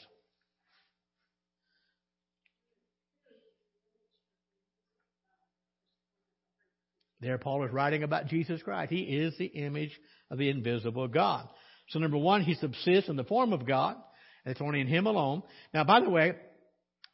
There 7.20 7.38
Paul 7.38 7.64
is 7.64 7.72
writing 7.72 8.02
about 8.02 8.26
Jesus 8.26 8.62
Christ. 8.62 8.92
He 8.92 9.02
is 9.02 9.36
the 9.38 9.46
image 9.46 9.98
of 10.30 10.38
the 10.38 10.48
invisible 10.48 11.08
God. 11.08 11.48
So 11.88 11.98
number 11.98 12.18
one, 12.18 12.42
he 12.42 12.54
subsists 12.54 13.08
in 13.08 13.16
the 13.16 13.24
form 13.24 13.52
of 13.52 13.66
God. 13.66 13.96
It's 14.44 14.60
only 14.60 14.80
in 14.80 14.86
him 14.86 15.06
alone. 15.06 15.42
Now, 15.74 15.84
by 15.84 16.00
the 16.00 16.10
way, 16.10 16.34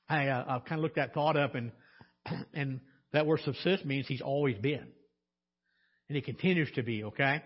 I, 0.08 0.28
uh, 0.28 0.60
kind 0.60 0.78
of 0.78 0.82
looked 0.82 0.96
that 0.96 1.14
thought 1.14 1.36
up, 1.36 1.54
and 1.54 1.72
and 2.54 2.80
that 3.12 3.26
word 3.26 3.40
subsist 3.44 3.84
means 3.84 4.06
he's 4.06 4.20
always 4.20 4.58
been, 4.58 4.86
and 6.08 6.16
he 6.16 6.20
continues 6.20 6.70
to 6.72 6.82
be. 6.82 7.04
Okay, 7.04 7.42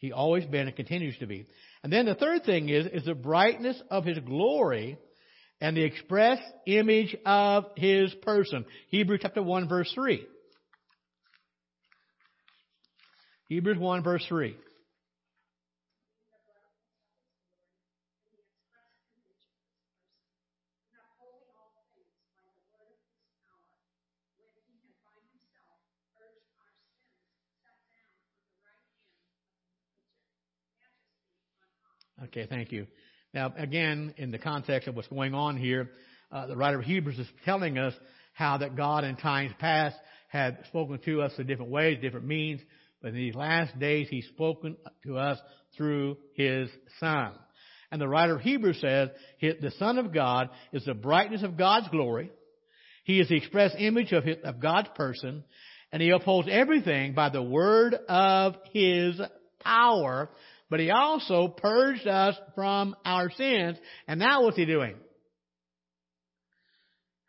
he 0.00 0.12
always 0.12 0.44
been 0.46 0.66
and 0.66 0.76
continues 0.76 1.16
to 1.18 1.26
be. 1.26 1.46
And 1.82 1.92
then 1.92 2.06
the 2.06 2.14
third 2.14 2.44
thing 2.44 2.68
is 2.68 2.86
is 2.86 3.04
the 3.04 3.14
brightness 3.14 3.80
of 3.90 4.04
his 4.04 4.18
glory, 4.18 4.98
and 5.60 5.76
the 5.76 5.84
express 5.84 6.38
image 6.66 7.16
of 7.24 7.66
his 7.76 8.12
person. 8.22 8.64
Hebrews 8.88 9.20
chapter 9.22 9.42
one 9.42 9.68
verse 9.68 9.90
three. 9.94 10.26
Hebrews 13.50 13.78
one 13.78 14.04
verse 14.04 14.24
three. 14.28 14.54
Okay, 32.22 32.46
thank 32.48 32.70
you. 32.70 32.86
Now, 33.34 33.52
again, 33.56 34.14
in 34.16 34.30
the 34.30 34.38
context 34.38 34.86
of 34.86 34.94
what's 34.94 35.08
going 35.08 35.34
on 35.34 35.56
here, 35.56 35.90
uh, 36.30 36.46
the 36.46 36.56
writer 36.56 36.78
of 36.78 36.84
Hebrews 36.84 37.18
is 37.18 37.26
telling 37.44 37.78
us 37.78 37.94
how 38.32 38.58
that 38.58 38.76
God 38.76 39.02
in 39.02 39.16
times 39.16 39.50
past 39.58 39.96
had 40.28 40.58
spoken 40.68 41.00
to 41.04 41.22
us 41.22 41.32
in 41.36 41.48
different 41.48 41.72
ways, 41.72 41.98
different 42.00 42.26
means, 42.26 42.60
but 43.02 43.08
in 43.08 43.14
these 43.14 43.34
last 43.34 43.78
days 43.78 44.08
He's 44.10 44.26
spoken 44.28 44.76
to 45.04 45.18
us 45.18 45.38
through 45.76 46.16
His 46.34 46.68
Son. 46.98 47.32
And 47.90 48.00
the 48.00 48.08
writer 48.08 48.36
of 48.36 48.42
Hebrews 48.42 48.80
says, 48.80 49.08
the 49.40 49.72
Son 49.78 49.98
of 49.98 50.14
God 50.14 50.50
is 50.72 50.84
the 50.84 50.94
brightness 50.94 51.42
of 51.42 51.56
God's 51.56 51.88
glory. 51.88 52.30
He 53.04 53.18
is 53.18 53.28
the 53.28 53.36
express 53.36 53.72
image 53.78 54.12
of, 54.12 54.24
his, 54.24 54.36
of 54.44 54.60
God's 54.60 54.88
person, 54.94 55.42
and 55.90 56.00
He 56.00 56.10
upholds 56.10 56.48
everything 56.50 57.14
by 57.14 57.30
the 57.30 57.42
word 57.42 57.94
of 58.08 58.54
His 58.72 59.20
power 59.60 60.30
but 60.70 60.78
he 60.78 60.90
also 60.90 61.48
purged 61.48 62.06
us 62.06 62.36
from 62.54 62.94
our 63.04 63.28
sins. 63.32 63.76
And 64.06 64.20
now 64.20 64.44
what's 64.44 64.56
he 64.56 64.64
doing? 64.64 64.94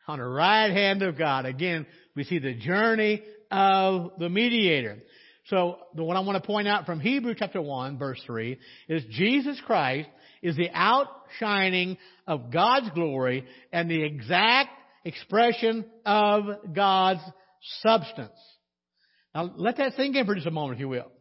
On 0.07 0.19
the 0.19 0.25
right 0.25 0.71
hand 0.71 1.01
of 1.01 1.17
God. 1.17 1.45
Again, 1.45 1.87
we 2.15 2.23
see 2.23 2.37
the 2.37 2.53
journey 2.53 3.23
of 3.49 4.11
the 4.19 4.29
mediator. 4.29 4.99
So 5.51 5.79
the 5.95 6.03
what 6.05 6.15
I 6.15 6.21
want 6.21 6.41
to 6.41 6.47
point 6.47 6.69
out 6.69 6.85
from 6.85 7.01
Hebrew 7.01 7.35
chapter 7.37 7.61
1 7.61 7.97
verse 7.97 8.21
3 8.25 8.57
is 8.87 9.03
Jesus 9.09 9.61
Christ 9.65 10.07
is 10.41 10.55
the 10.55 10.69
outshining 10.73 11.97
of 12.25 12.51
God's 12.51 12.89
glory 12.91 13.45
and 13.73 13.91
the 13.91 14.01
exact 14.01 14.69
expression 15.03 15.83
of 16.05 16.45
God's 16.73 17.19
substance. 17.81 18.31
Now 19.35 19.51
let 19.57 19.75
that 19.75 19.95
sink 19.97 20.15
in 20.15 20.25
for 20.25 20.35
just 20.35 20.47
a 20.47 20.51
moment, 20.51 20.75
if 20.75 20.79
you 20.79 20.87
will. 20.87 21.11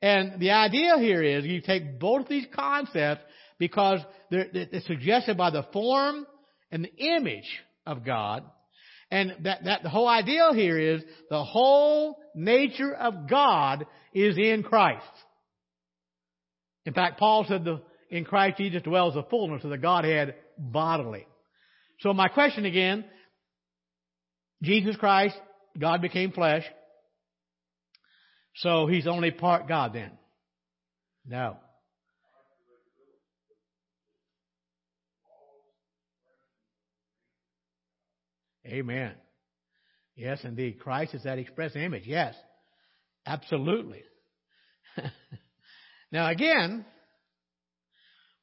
And 0.00 0.38
the 0.40 0.52
idea 0.52 0.96
here 0.98 1.24
is 1.24 1.44
you 1.44 1.60
take 1.60 1.98
both 1.98 2.28
these 2.28 2.46
concepts 2.54 3.24
because 3.58 3.98
they're, 4.30 4.46
they're 4.52 4.82
suggested 4.86 5.36
by 5.36 5.50
the 5.50 5.66
form 5.72 6.28
and 6.70 6.84
the 6.84 6.94
image 6.94 7.60
of 7.86 8.04
God. 8.04 8.44
And 9.14 9.32
that, 9.44 9.62
that 9.62 9.84
the 9.84 9.90
whole 9.90 10.08
idea 10.08 10.50
here 10.54 10.76
is 10.76 11.00
the 11.30 11.44
whole 11.44 12.18
nature 12.34 12.92
of 12.92 13.28
God 13.30 13.86
is 14.12 14.36
in 14.36 14.64
Christ. 14.64 15.06
In 16.84 16.94
fact, 16.94 17.20
Paul 17.20 17.44
said 17.46 17.64
the, 17.64 17.80
in 18.10 18.24
Christ 18.24 18.56
Jesus 18.58 18.82
dwells 18.82 19.14
the 19.14 19.22
fullness 19.22 19.62
of 19.62 19.70
the 19.70 19.78
Godhead 19.78 20.34
bodily. 20.58 21.28
So 22.00 22.12
my 22.12 22.26
question 22.26 22.64
again, 22.64 23.04
Jesus 24.64 24.96
Christ, 24.96 25.36
God 25.78 26.02
became 26.02 26.32
flesh. 26.32 26.64
So 28.56 28.88
he's 28.88 29.06
only 29.06 29.30
part 29.30 29.68
God 29.68 29.92
then? 29.92 30.10
No. 31.24 31.58
Amen. 38.66 39.12
Yes, 40.16 40.40
indeed. 40.44 40.78
Christ 40.80 41.14
is 41.14 41.24
that 41.24 41.38
express 41.38 41.76
image. 41.76 42.04
Yes. 42.06 42.34
Absolutely. 43.26 44.02
now 46.12 46.30
again, 46.30 46.84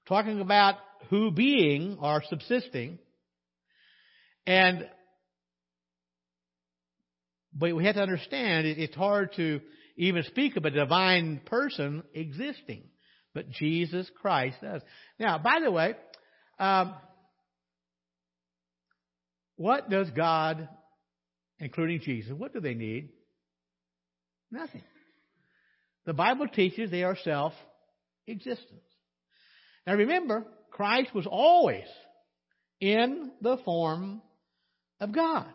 talking 0.07 0.41
about 0.41 0.75
who 1.09 1.31
being 1.31 1.97
or 2.01 2.23
subsisting, 2.29 2.99
and 4.45 4.89
but 7.53 7.75
we 7.75 7.85
have 7.85 7.95
to 7.95 8.01
understand 8.01 8.65
it's 8.65 8.95
hard 8.95 9.33
to 9.35 9.61
even 9.97 10.23
speak 10.23 10.55
of 10.55 10.65
a 10.65 10.71
divine 10.71 11.41
person 11.45 12.03
existing, 12.13 12.83
but 13.33 13.49
Jesus 13.49 14.09
Christ 14.21 14.57
does. 14.61 14.81
Now, 15.19 15.37
by 15.37 15.59
the 15.63 15.71
way, 15.71 15.93
um, 16.59 16.95
what 19.61 19.91
does 19.91 20.09
God, 20.09 20.67
including 21.59 22.01
Jesus, 22.01 22.33
what 22.33 22.51
do 22.51 22.59
they 22.59 22.73
need? 22.73 23.09
Nothing. 24.49 24.81
The 26.05 26.13
Bible 26.13 26.47
teaches 26.47 26.89
they 26.89 27.03
are 27.03 27.15
self 27.15 27.53
existence. 28.25 28.81
Now 29.85 29.93
remember, 29.93 30.45
Christ 30.71 31.13
was 31.13 31.27
always 31.29 31.85
in 32.79 33.31
the 33.41 33.57
form 33.57 34.23
of 34.99 35.13
God. 35.13 35.45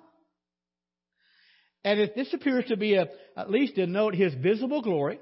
And 1.84 2.10
this 2.14 2.32
appears 2.32 2.66
to 2.66 2.76
be 2.76 2.94
a, 2.94 3.06
at 3.36 3.50
least 3.50 3.74
to 3.74 3.86
note 3.86 4.14
his 4.14 4.34
visible 4.34 4.82
glory, 4.82 5.18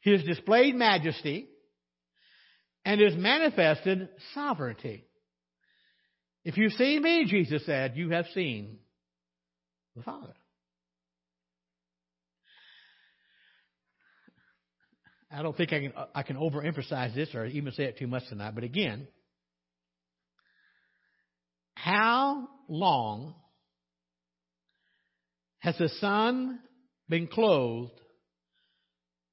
his 0.00 0.22
displayed 0.22 0.74
majesty, 0.74 1.48
and 2.84 3.00
his 3.00 3.16
manifested 3.16 4.08
sovereignty. 4.34 5.06
If 6.48 6.56
you 6.56 6.70
see 6.70 6.98
me, 6.98 7.26
Jesus 7.26 7.66
said, 7.66 7.94
you 7.94 8.08
have 8.08 8.24
seen 8.32 8.78
the 9.94 10.02
Father. 10.02 10.32
I 15.30 15.42
don't 15.42 15.54
think 15.54 15.74
I 15.74 15.80
can, 15.80 15.92
I 16.14 16.22
can 16.22 16.36
overemphasize 16.36 17.14
this 17.14 17.34
or 17.34 17.44
even 17.44 17.70
say 17.72 17.82
it 17.82 17.98
too 17.98 18.06
much 18.06 18.22
tonight, 18.30 18.54
but 18.54 18.64
again, 18.64 19.08
how 21.74 22.48
long 22.66 23.34
has 25.58 25.76
the 25.76 25.90
Son 26.00 26.60
been 27.10 27.26
clothed 27.26 27.92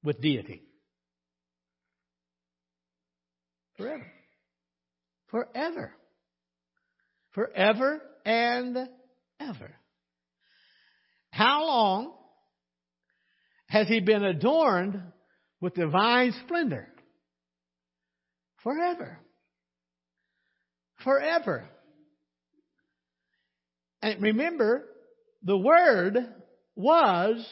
with 0.04 0.20
deity? 0.20 0.64
Forever. 3.78 4.06
Forever. 5.30 5.94
Forever 7.36 8.00
and 8.24 8.88
ever. 9.38 9.74
How 11.30 11.66
long 11.66 12.14
has 13.68 13.86
he 13.88 14.00
been 14.00 14.24
adorned 14.24 15.02
with 15.60 15.74
divine 15.74 16.32
splendor? 16.46 16.88
Forever. 18.62 19.18
Forever. 21.04 21.68
And 24.00 24.22
remember, 24.22 24.86
the 25.42 25.58
Word 25.58 26.16
was 26.74 27.46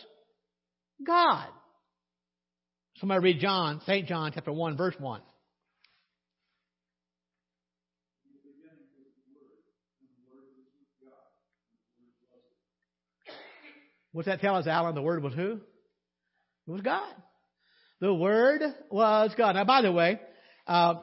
God. 1.06 1.48
Somebody 3.00 3.22
read 3.22 3.40
John, 3.40 3.82
St. 3.84 4.08
John 4.08 4.32
chapter 4.34 4.52
1, 4.52 4.78
verse 4.78 4.94
1. 4.98 5.20
What's 14.14 14.26
that 14.28 14.40
tell 14.40 14.54
us, 14.54 14.68
Alan? 14.68 14.94
The 14.94 15.02
Word 15.02 15.24
was 15.24 15.34
who? 15.34 15.58
It 16.68 16.70
was 16.70 16.82
God. 16.82 17.12
The 18.00 18.14
Word 18.14 18.62
was 18.88 19.32
God. 19.36 19.56
Now, 19.56 19.64
by 19.64 19.82
the 19.82 19.90
way, 19.90 20.20
uh, 20.68 20.94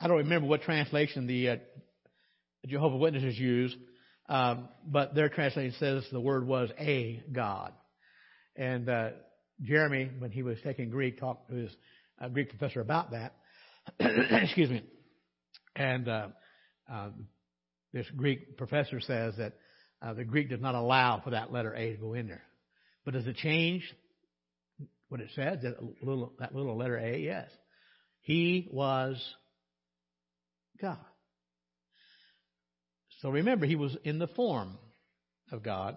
I 0.00 0.06
don't 0.06 0.18
remember 0.18 0.46
what 0.46 0.62
translation 0.62 1.26
the 1.26 1.48
uh, 1.48 1.56
Jehovah 2.68 2.98
Witnesses 2.98 3.36
use. 3.36 3.76
Um, 4.28 4.68
but 4.86 5.16
their 5.16 5.28
translation 5.28 5.74
says 5.80 6.06
the 6.12 6.20
word 6.20 6.46
was 6.46 6.70
a 6.78 7.20
God. 7.32 7.72
And 8.54 8.88
uh, 8.88 9.08
Jeremy, 9.60 10.08
when 10.20 10.30
he 10.30 10.44
was 10.44 10.58
taking 10.62 10.90
Greek, 10.90 11.18
talked 11.18 11.50
to 11.50 11.56
his 11.56 11.76
uh, 12.20 12.28
Greek 12.28 12.48
professor 12.48 12.80
about 12.80 13.10
that. 13.10 13.34
Excuse 13.98 14.70
me. 14.70 14.84
And 15.74 16.08
uh, 16.08 16.28
um, 16.88 17.26
this 17.92 18.06
Greek 18.16 18.56
professor 18.56 19.00
says 19.00 19.34
that 19.38 19.54
uh, 20.02 20.14
the 20.14 20.24
Greek 20.24 20.50
does 20.50 20.60
not 20.60 20.74
allow 20.74 21.20
for 21.22 21.30
that 21.30 21.52
letter 21.52 21.74
A 21.74 21.92
to 21.92 21.96
go 21.96 22.14
in 22.14 22.28
there. 22.28 22.42
But 23.04 23.14
does 23.14 23.26
it 23.26 23.36
change 23.36 23.82
what 25.08 25.20
it 25.20 25.30
says? 25.34 25.60
That 25.62 25.76
little, 26.02 26.32
that 26.38 26.54
little 26.54 26.76
letter 26.76 26.98
A? 26.98 27.18
Yes. 27.18 27.48
He 28.22 28.68
was 28.72 29.22
God. 30.80 30.98
So 33.20 33.30
remember, 33.30 33.66
he 33.66 33.76
was 33.76 33.96
in 34.04 34.18
the 34.18 34.26
form 34.28 34.76
of 35.50 35.62
God, 35.62 35.96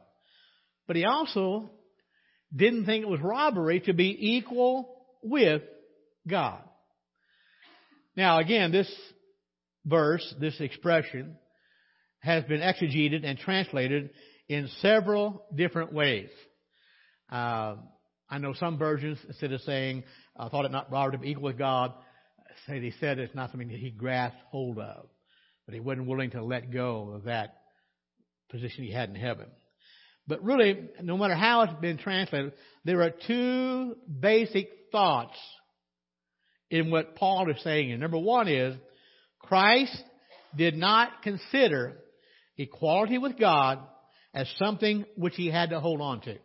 but 0.88 0.96
he 0.96 1.06
also 1.06 1.72
didn't 2.56 2.86
think 2.86 3.04
it 3.04 3.10
was 3.10 3.20
robbery 3.22 3.82
to 3.82 3.94
be 3.94 4.16
equal 4.36 4.96
with 5.22 5.62
God. 6.28 6.62
Now 8.16 8.40
again, 8.40 8.72
this 8.72 8.90
verse, 9.86 10.36
this 10.40 10.60
expression, 10.60 11.38
has 12.20 12.44
been 12.46 12.62
exegeted 12.62 13.26
and 13.26 13.38
translated 13.38 14.10
in 14.48 14.70
several 14.82 15.46
different 15.54 15.94
ways. 15.94 16.30
Uh, 17.32 17.76
I 18.30 18.38
know 18.40 18.54
some 18.54 18.78
versions, 18.78 19.18
instead 19.28 19.52
of 19.52 19.62
saying, 19.62 20.04
I 20.38 20.50
thought 20.50 20.66
it 20.66 20.72
not 20.72 20.92
robbery 20.92 21.14
to 21.14 21.18
be 21.20 21.30
equal 21.32 21.44
with 21.44 21.58
God, 21.58 21.94
say 22.68 22.80
they 22.80 22.94
said 23.00 23.20
it's 23.20 23.36
not 23.36 23.52
something 23.52 23.70
that 23.70 23.80
he 23.80 23.92
grasped 23.92 24.40
hold 24.52 24.80
of 24.80 25.08
but 25.68 25.74
he 25.74 25.82
wasn't 25.82 26.08
willing 26.08 26.32
to 26.32 26.44
let 26.44 26.72
go 26.72 27.12
of 27.14 27.26
that 27.26 27.58
position 28.50 28.86
he 28.86 28.92
had 28.92 29.10
in 29.10 29.16
heaven. 29.16 29.48
But 30.26 30.44
really, 30.44 30.90
no 31.04 31.18
matter 31.18 31.36
how 31.36 31.62
it's 31.62 31.74
been 31.82 31.98
translated, 31.98 32.54
there 32.86 33.02
are 33.02 33.12
two 33.28 33.96
basic 34.20 34.70
thoughts 34.92 35.38
in 36.70 36.90
what 36.90 37.16
Paul 37.16 37.50
is 37.52 37.62
saying. 37.64 37.92
And 37.92 38.02
number 38.02 38.18
one 38.18 38.48
is, 38.48 38.76
Christ 39.40 40.02
did 40.56 40.76
not 40.76 41.22
consider 41.22 41.98
equality 42.58 43.18
with 43.18 43.38
God 43.38 43.80
as 44.34 44.48
something 44.58 45.06
which 45.16 45.36
he 45.36 45.48
had 45.48 45.72
to 45.72 45.80
hold 45.80 46.02
on 46.02 46.22
to. 46.22 46.38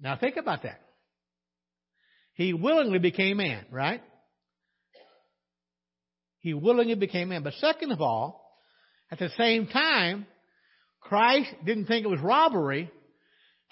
Now 0.00 0.16
think 0.16 0.36
about 0.36 0.62
that. 0.62 0.80
He 2.34 2.54
willingly 2.54 2.98
became 2.98 3.36
man, 3.36 3.66
right? 3.70 4.02
He 6.38 6.54
willingly 6.54 6.94
became 6.94 7.28
man. 7.28 7.42
But 7.42 7.54
second 7.54 7.92
of 7.92 8.00
all, 8.00 8.40
at 9.10 9.18
the 9.18 9.28
same 9.36 9.66
time, 9.66 10.26
Christ 11.00 11.50
didn't 11.64 11.86
think 11.86 12.04
it 12.04 12.08
was 12.08 12.20
robbery 12.20 12.90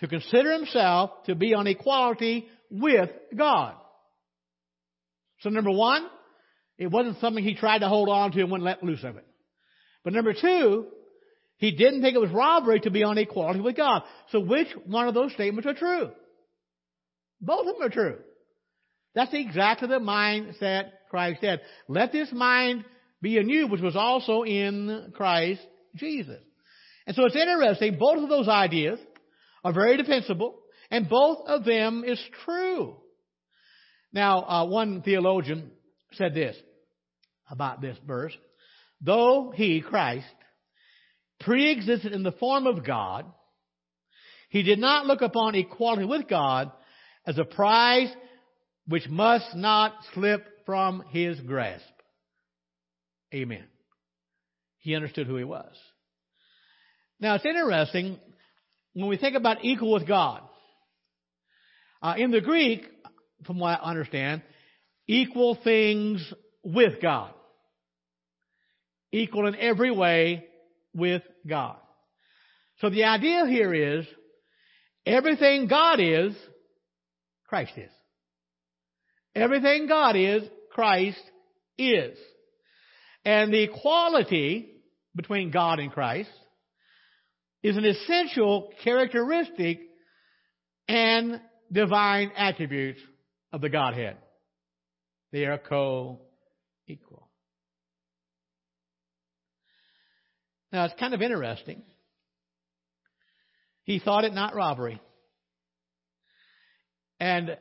to 0.00 0.08
consider 0.08 0.52
himself 0.52 1.10
to 1.26 1.34
be 1.34 1.54
on 1.54 1.66
equality 1.66 2.46
with 2.70 3.10
God. 3.36 3.74
So 5.40 5.50
number 5.50 5.70
one, 5.70 6.06
it 6.78 6.88
wasn't 6.88 7.20
something 7.20 7.42
he 7.42 7.54
tried 7.54 7.80
to 7.80 7.88
hold 7.88 8.08
on 8.08 8.32
to 8.32 8.40
and 8.40 8.50
wouldn't 8.50 8.66
let 8.66 8.82
loose 8.82 9.04
of 9.04 9.16
it. 9.16 9.27
But 10.04 10.12
number 10.12 10.32
two, 10.32 10.86
he 11.56 11.72
didn't 11.72 12.02
think 12.02 12.14
it 12.14 12.20
was 12.20 12.30
robbery 12.30 12.80
to 12.80 12.90
be 12.90 13.02
on 13.02 13.18
equality 13.18 13.60
with 13.60 13.76
God. 13.76 14.02
So 14.30 14.40
which 14.40 14.68
one 14.86 15.08
of 15.08 15.14
those 15.14 15.32
statements 15.32 15.66
are 15.66 15.74
true? 15.74 16.10
Both 17.40 17.66
of 17.66 17.74
them 17.74 17.82
are 17.82 17.90
true. 17.90 18.18
That's 19.14 19.34
exactly 19.34 19.88
the 19.88 19.98
mindset 19.98 20.90
Christ 21.10 21.42
had. 21.42 21.60
Let 21.88 22.12
this 22.12 22.30
mind 22.32 22.84
be 23.20 23.36
in 23.36 23.48
you, 23.48 23.66
which 23.66 23.80
was 23.80 23.96
also 23.96 24.42
in 24.42 25.12
Christ 25.14 25.60
Jesus. 25.96 26.40
And 27.06 27.16
so 27.16 27.24
it's 27.24 27.36
interesting, 27.36 27.96
both 27.98 28.22
of 28.22 28.28
those 28.28 28.48
ideas 28.48 29.00
are 29.64 29.72
very 29.72 29.96
defensible, 29.96 30.60
and 30.90 31.08
both 31.08 31.46
of 31.48 31.64
them 31.64 32.04
is 32.06 32.20
true. 32.44 32.96
Now, 34.12 34.42
uh, 34.42 34.66
one 34.66 35.02
theologian 35.02 35.72
said 36.12 36.34
this 36.34 36.56
about 37.50 37.80
this 37.80 37.96
verse. 38.06 38.36
Though 39.00 39.52
he, 39.54 39.80
Christ, 39.80 40.26
pre-existed 41.40 42.12
in 42.12 42.22
the 42.22 42.32
form 42.32 42.66
of 42.66 42.84
God, 42.84 43.26
he 44.48 44.62
did 44.62 44.78
not 44.78 45.06
look 45.06 45.22
upon 45.22 45.54
equality 45.54 46.04
with 46.04 46.28
God 46.28 46.72
as 47.26 47.38
a 47.38 47.44
prize 47.44 48.08
which 48.86 49.08
must 49.08 49.54
not 49.54 49.92
slip 50.14 50.44
from 50.64 51.04
his 51.10 51.38
grasp. 51.40 51.84
Amen. 53.34 53.64
He 54.78 54.94
understood 54.94 55.26
who 55.26 55.36
he 55.36 55.44
was. 55.44 55.74
Now 57.20 57.34
it's 57.34 57.44
interesting 57.44 58.18
when 58.94 59.08
we 59.08 59.18
think 59.18 59.36
about 59.36 59.64
equal 59.64 59.92
with 59.92 60.08
God. 60.08 60.42
Uh, 62.00 62.14
in 62.16 62.30
the 62.30 62.40
Greek, 62.40 62.86
from 63.44 63.58
what 63.58 63.80
I 63.80 63.90
understand, 63.90 64.42
equal 65.06 65.58
things 65.62 66.32
with 66.62 67.02
God. 67.02 67.32
Equal 69.12 69.46
in 69.46 69.56
every 69.56 69.90
way 69.90 70.44
with 70.94 71.22
God. 71.46 71.76
So 72.80 72.90
the 72.90 73.04
idea 73.04 73.46
here 73.46 73.74
is 73.74 74.06
everything 75.06 75.66
God 75.66 75.98
is, 76.00 76.34
Christ 77.46 77.72
is. 77.76 77.90
Everything 79.34 79.86
God 79.88 80.16
is, 80.16 80.42
Christ 80.72 81.22
is. 81.78 82.18
And 83.24 83.52
the 83.52 83.62
equality 83.62 84.70
between 85.16 85.50
God 85.50 85.78
and 85.78 85.90
Christ 85.90 86.30
is 87.62 87.76
an 87.76 87.84
essential 87.84 88.70
characteristic 88.84 89.80
and 90.86 91.40
divine 91.70 92.30
attribute 92.36 92.98
of 93.52 93.60
the 93.60 93.68
Godhead. 93.68 94.16
They 95.32 95.44
are 95.44 95.58
co-equal. 95.58 97.27
Now 100.72 100.84
it's 100.84 100.94
kind 100.98 101.14
of 101.14 101.22
interesting. 101.22 101.82
He 103.84 103.98
thought 103.98 104.24
it 104.24 104.34
not 104.34 104.54
robbery. 104.54 105.00
And 107.18 107.56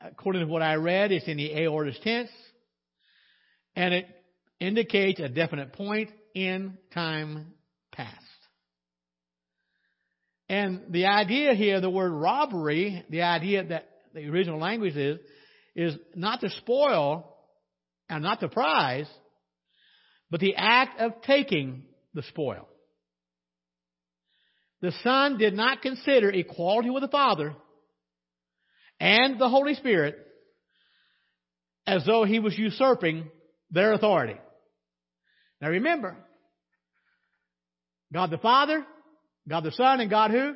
according 0.00 0.42
to 0.42 0.52
what 0.52 0.62
I 0.62 0.74
read, 0.74 1.12
it's 1.12 1.28
in 1.28 1.36
the 1.36 1.54
aorist 1.54 2.02
tense. 2.02 2.30
And 3.76 3.94
it 3.94 4.06
indicates 4.60 5.20
a 5.20 5.28
definite 5.28 5.72
point 5.72 6.10
in 6.34 6.78
time 6.92 7.52
past. 7.92 8.16
And 10.48 10.86
the 10.90 11.06
idea 11.06 11.54
here, 11.54 11.80
the 11.80 11.90
word 11.90 12.10
robbery, 12.10 13.04
the 13.10 13.22
idea 13.22 13.64
that 13.64 13.88
the 14.14 14.26
original 14.28 14.58
language 14.58 14.96
is, 14.96 15.18
is 15.76 15.94
not 16.14 16.40
to 16.40 16.50
spoil 16.50 17.36
and 18.08 18.22
not 18.22 18.40
the 18.40 18.48
prize, 18.48 19.08
but 20.30 20.40
the 20.40 20.54
act 20.56 21.00
of 21.00 21.22
taking 21.22 21.84
the 22.18 22.24
spoil. 22.24 22.68
The 24.82 24.90
Son 25.04 25.38
did 25.38 25.54
not 25.54 25.82
consider 25.82 26.30
equality 26.30 26.90
with 26.90 27.02
the 27.02 27.08
Father 27.08 27.54
and 28.98 29.38
the 29.40 29.48
Holy 29.48 29.74
Spirit 29.74 30.16
as 31.86 32.04
though 32.04 32.24
he 32.24 32.40
was 32.40 32.58
usurping 32.58 33.30
their 33.70 33.92
authority. 33.92 34.36
Now 35.60 35.68
remember, 35.68 36.16
God 38.12 38.30
the 38.30 38.38
Father, 38.38 38.84
God 39.48 39.62
the 39.62 39.70
Son, 39.70 40.00
and 40.00 40.10
God 40.10 40.32
who? 40.32 40.54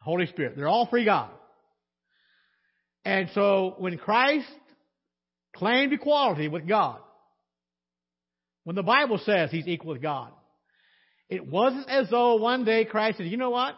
Holy 0.00 0.26
Spirit. 0.26 0.54
They're 0.56 0.68
all 0.68 0.86
three 0.86 1.04
God. 1.04 1.30
And 3.04 3.28
so 3.34 3.74
when 3.78 3.98
Christ 3.98 4.46
claimed 5.56 5.92
equality 5.92 6.46
with 6.46 6.68
God, 6.68 7.00
when 8.64 8.76
the 8.76 8.82
Bible 8.82 9.18
says 9.24 9.50
he's 9.50 9.66
equal 9.66 9.92
with 9.92 10.02
God, 10.02 10.32
it 11.32 11.46
wasn't 11.46 11.88
as 11.88 12.10
though 12.10 12.36
one 12.36 12.66
day 12.66 12.84
Christ 12.84 13.16
said, 13.16 13.26
you 13.26 13.38
know 13.38 13.48
what? 13.48 13.74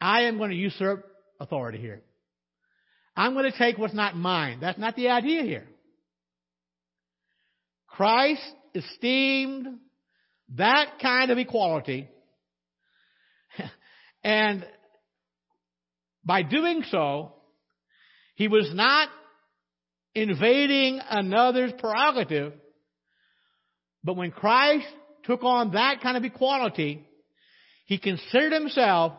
I 0.00 0.22
am 0.22 0.38
going 0.38 0.48
to 0.48 0.56
usurp 0.56 1.04
authority 1.38 1.76
here. 1.76 2.00
I'm 3.14 3.34
going 3.34 3.50
to 3.50 3.58
take 3.58 3.76
what's 3.76 3.92
not 3.92 4.16
mine. 4.16 4.60
That's 4.62 4.78
not 4.78 4.96
the 4.96 5.08
idea 5.08 5.42
here. 5.42 5.66
Christ 7.86 8.40
esteemed 8.74 9.66
that 10.56 11.00
kind 11.02 11.30
of 11.30 11.36
equality 11.36 12.08
and 14.24 14.64
by 16.24 16.42
doing 16.42 16.82
so, 16.90 17.34
he 18.36 18.48
was 18.48 18.70
not 18.72 19.10
invading 20.14 20.98
another's 21.10 21.72
prerogative, 21.78 22.54
but 24.02 24.16
when 24.16 24.30
Christ 24.30 24.86
took 25.24 25.42
on 25.44 25.72
that 25.72 26.00
kind 26.02 26.16
of 26.16 26.24
equality, 26.24 27.06
he 27.86 27.98
considered 27.98 28.52
himself 28.52 29.12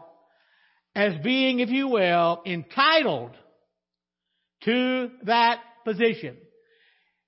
as 0.96 1.14
being, 1.24 1.60
if 1.60 1.70
you 1.70 1.88
will, 1.88 2.42
entitled 2.46 3.32
to 4.64 5.10
that 5.24 5.60
position. 5.86 6.38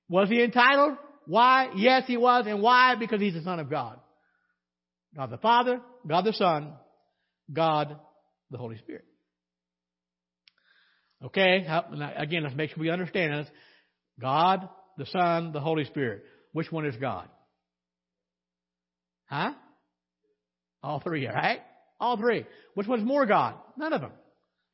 Was 0.10 0.30
he 0.30 0.44
entitled? 0.44 0.98
Why? 1.26 1.70
Yes, 1.76 2.04
he 2.08 2.18
was. 2.18 2.46
And 2.48 2.62
why? 2.62 2.96
Because 2.96 3.22
he's 3.22 3.34
the 3.34 3.42
Son 3.42 3.60
of 3.60 3.70
God. 3.70 4.00
God 5.16 5.30
the 5.30 5.38
Father, 5.38 5.80
God 6.08 6.26
the 6.26 6.34
Son, 6.34 6.74
God 7.52 8.00
the 8.52 8.58
Holy 8.58 8.78
Spirit. 8.78 9.06
Okay, 11.24 11.66
again, 12.18 12.44
let's 12.44 12.56
make 12.56 12.72
sure 12.72 12.82
we 12.82 12.90
understand 12.90 13.34
this. 13.34 13.48
God, 14.20 14.68
the 14.98 15.06
Son, 15.06 15.54
the 15.54 15.62
Holy 15.62 15.86
Spirit. 15.86 16.24
Which 16.52 16.72
one 16.72 16.86
is 16.86 16.96
God? 16.98 17.30
Huh? 19.34 19.54
All 20.84 21.00
three, 21.00 21.26
right? 21.26 21.62
All 22.00 22.18
three. 22.18 22.46
Which 22.76 22.86
one's 22.86 23.04
more 23.04 23.26
God? 23.26 23.56
None 23.78 23.92
of 23.92 24.02
them. 24.02 24.12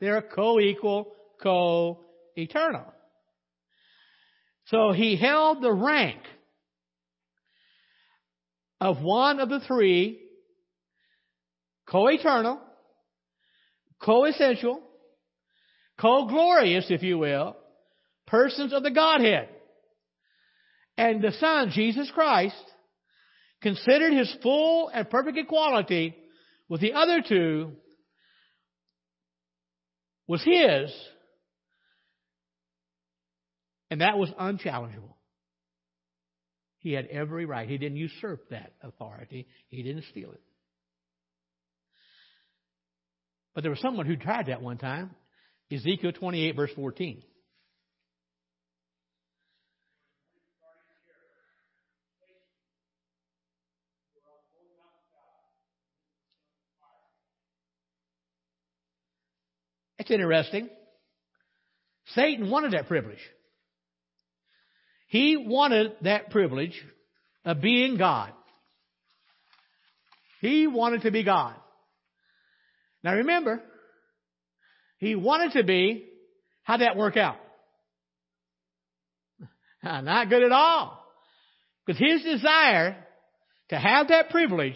They're 0.02 0.22
co-equal, 0.22 1.14
co-eternal. 1.42 2.84
So 4.66 4.92
he 4.92 5.16
held 5.16 5.64
the 5.64 5.72
rank 5.72 6.20
of 8.82 9.02
one 9.02 9.40
of 9.40 9.48
the 9.48 9.62
three 9.62 10.20
co-eternal, 11.88 12.60
co-essential, 14.02 14.82
co-glorious, 16.02 16.88
if 16.90 17.02
you 17.02 17.18
will, 17.18 17.56
persons 18.28 18.74
of 18.74 18.84
the 18.84 18.92
Godhead. 18.92 19.48
And 20.98 21.22
the 21.22 21.32
Son, 21.40 21.72
Jesus 21.74 22.12
Christ, 22.14 22.62
considered 23.62 24.14
his 24.14 24.34
full 24.42 24.90
and 24.90 25.10
perfect 25.10 25.38
equality 25.38 26.16
with 26.68 26.82
the 26.82 26.94
other 26.94 27.22
two 27.28 27.74
was 30.28 30.44
his, 30.44 30.94
and 33.90 34.02
that 34.02 34.18
was 34.18 34.30
unchallengeable. 34.40 35.18
He 36.78 36.94
had 36.94 37.08
every 37.08 37.46
right. 37.46 37.68
He 37.68 37.78
didn't 37.78 37.98
usurp 37.98 38.50
that 38.52 38.74
authority. 38.82 39.48
He 39.70 39.84
didn't 39.84 40.06
steal 40.12 40.32
it. 40.32 40.42
But 43.54 43.64
there 43.64 43.72
was 43.72 43.82
someone 43.82 44.06
who 44.06 44.16
tried 44.16 44.46
that 44.46 44.62
one 44.62 44.78
time. 44.78 45.12
Ezekiel 45.72 46.14
28, 46.14 46.56
verse 46.56 46.72
14. 46.76 47.22
Interesting. 60.10 60.70
Satan 62.16 62.50
wanted 62.50 62.74
that 62.74 62.88
privilege. 62.88 63.20
He 65.08 65.38
wanted 65.38 65.94
that 66.02 66.30
privilege 66.30 66.80
of 67.46 67.62
being 67.62 67.98
God. 67.98 68.32
He 70.42 70.68
wanted 70.68 71.02
to 71.02 71.12
be 71.12 71.24
God. 71.24 71.56
Now 73.04 73.16
remember, 73.16 73.62
he 74.98 75.16
wanted 75.16 75.54
to 75.54 75.64
be, 75.64 76.06
how'd 76.64 76.82
that 76.82 76.98
work 76.98 77.18
out? 77.18 77.38
Not 79.84 80.30
good 80.30 80.44
at 80.44 80.52
all. 80.52 81.04
Because 81.86 82.00
his 82.00 82.24
desire 82.24 82.98
to 83.70 83.78
have 83.78 84.10
that 84.10 84.30
privilege 84.30 84.76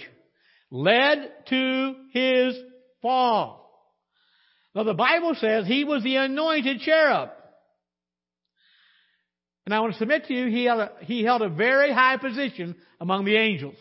led 0.72 1.32
to 1.50 1.96
his 2.12 2.56
fall. 3.02 3.63
Now 4.76 4.84
the 4.84 4.94
Bible 4.94 5.36
says 5.40 5.68
he 5.68 5.84
was 5.84 6.04
the 6.04 6.16
anointed 6.16 6.82
cherub. 6.82 7.30
And 9.66 9.74
I 9.74 9.80
want 9.80 9.94
to 9.94 10.00
submit 10.00 10.26
to 10.26 10.34
you, 10.34 10.48
he 10.48 10.66
held 10.66 10.82
a, 10.82 10.92
he 11.02 11.24
held 11.24 11.42
a 11.42 11.50
very 11.50 11.94
high 11.94 12.18
position 12.18 12.76
among 13.00 13.26
the 13.26 13.38
angels. 13.38 13.78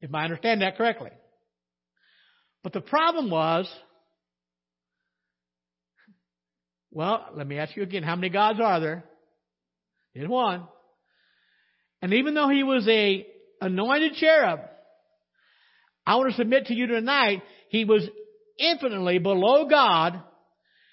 If 0.00 0.12
I 0.14 0.24
understand 0.24 0.62
that 0.62 0.76
correctly. 0.76 1.10
But 2.62 2.72
the 2.72 2.80
problem 2.80 3.30
was, 3.30 3.72
well, 6.90 7.26
let 7.34 7.46
me 7.46 7.58
ask 7.58 7.76
you 7.76 7.82
again, 7.82 8.02
how 8.02 8.16
many 8.16 8.30
gods 8.30 8.58
are 8.60 8.80
there? 8.80 9.04
There's 10.14 10.28
one. 10.28 10.66
And 12.02 12.14
even 12.14 12.34
though 12.34 12.48
he 12.48 12.62
was 12.62 12.86
a 12.88 13.26
anointed 13.60 14.14
cherub, 14.14 14.60
I 16.04 16.16
want 16.16 16.30
to 16.30 16.36
submit 16.36 16.66
to 16.66 16.74
you 16.74 16.86
tonight, 16.86 17.42
he 17.68 17.84
was 17.84 18.02
infinitely 18.58 19.18
below 19.18 19.68
God 19.68 20.20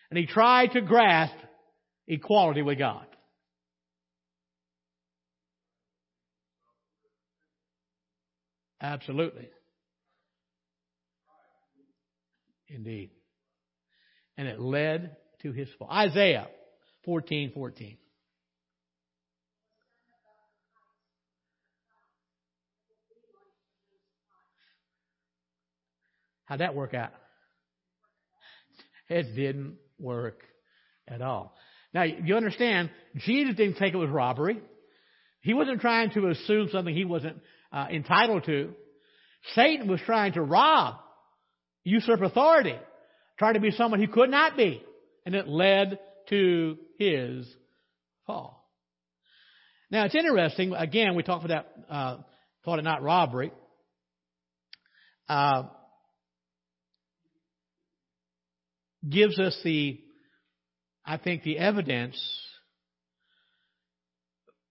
and 0.09 0.17
he 0.17 0.25
tried 0.25 0.73
to 0.73 0.81
grasp 0.81 1.35
equality 2.07 2.61
with 2.61 2.77
God. 2.77 3.05
Absolutely. 8.81 9.49
Indeed. 12.67 13.11
And 14.37 14.47
it 14.47 14.59
led 14.59 15.15
to 15.41 15.51
his 15.51 15.69
fall. 15.79 15.89
Isaiah 15.89 16.47
14, 17.05 17.51
14. 17.53 17.97
How'd 26.45 26.59
that 26.59 26.75
work 26.75 26.93
out? 26.93 27.13
It 29.09 29.35
didn't 29.35 29.77
work 29.99 30.41
at 31.07 31.21
all. 31.21 31.55
Now, 31.93 32.03
you 32.03 32.35
understand, 32.35 32.89
Jesus 33.17 33.55
didn't 33.55 33.75
think 33.75 33.93
it 33.93 33.97
was 33.97 34.09
robbery. 34.09 34.59
He 35.41 35.53
wasn't 35.53 35.81
trying 35.81 36.11
to 36.11 36.29
assume 36.29 36.69
something 36.71 36.95
he 36.95 37.05
wasn't 37.05 37.39
uh, 37.71 37.87
entitled 37.91 38.45
to. 38.45 38.73
Satan 39.55 39.87
was 39.87 39.99
trying 40.05 40.33
to 40.33 40.41
rob, 40.41 40.95
usurp 41.83 42.21
authority, 42.21 42.77
try 43.37 43.53
to 43.53 43.59
be 43.59 43.71
someone 43.71 43.99
he 43.99 44.07
could 44.07 44.29
not 44.29 44.55
be. 44.55 44.81
And 45.25 45.35
it 45.35 45.47
led 45.47 45.99
to 46.29 46.77
his 46.97 47.45
fall. 48.25 48.67
Now, 49.91 50.05
it's 50.05 50.15
interesting. 50.15 50.73
Again, 50.73 51.15
we 51.15 51.23
talked 51.23 51.45
about 51.45 51.65
uh, 51.89 52.17
thought 52.65 52.79
it 52.79 52.83
not 52.83 53.03
robbery. 53.03 53.51
Uh, 55.29 55.63
gives 59.07 59.39
us 59.39 59.57
the, 59.63 59.99
I 61.05 61.17
think, 61.17 61.43
the 61.43 61.57
evidence 61.57 62.17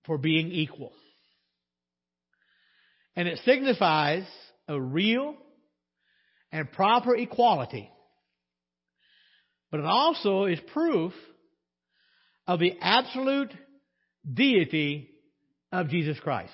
for 0.05 0.19
being 0.19 0.51
equal. 0.51 0.93
And 3.15 3.29
it 3.29 3.41
signifies 3.45 4.25
a 4.69 4.81
real 4.81 5.35
and 6.51 6.71
proper 6.71 7.15
equality. 7.15 7.91
But 9.71 9.81
it 9.81 9.87
also 9.87 10.45
is 10.45 10.59
proof 10.73 11.13
of 12.47 12.59
the 12.61 12.77
absolute 12.81 13.53
deity 14.31 15.11
of 15.71 15.89
Jesus 15.89 16.19
Christ. 16.21 16.53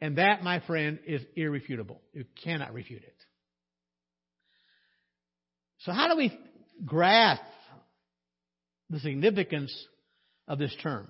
And 0.00 0.18
that, 0.18 0.42
my 0.42 0.60
friend, 0.60 0.98
is 1.06 1.22
irrefutable. 1.36 2.00
You 2.12 2.24
cannot 2.44 2.72
refute 2.72 3.02
it. 3.02 3.14
So 5.80 5.92
how 5.92 6.08
do 6.08 6.16
we 6.16 6.36
grasp 6.84 7.42
the 8.90 9.00
significance 9.00 9.72
of 10.46 10.58
this 10.58 10.74
term? 10.82 11.08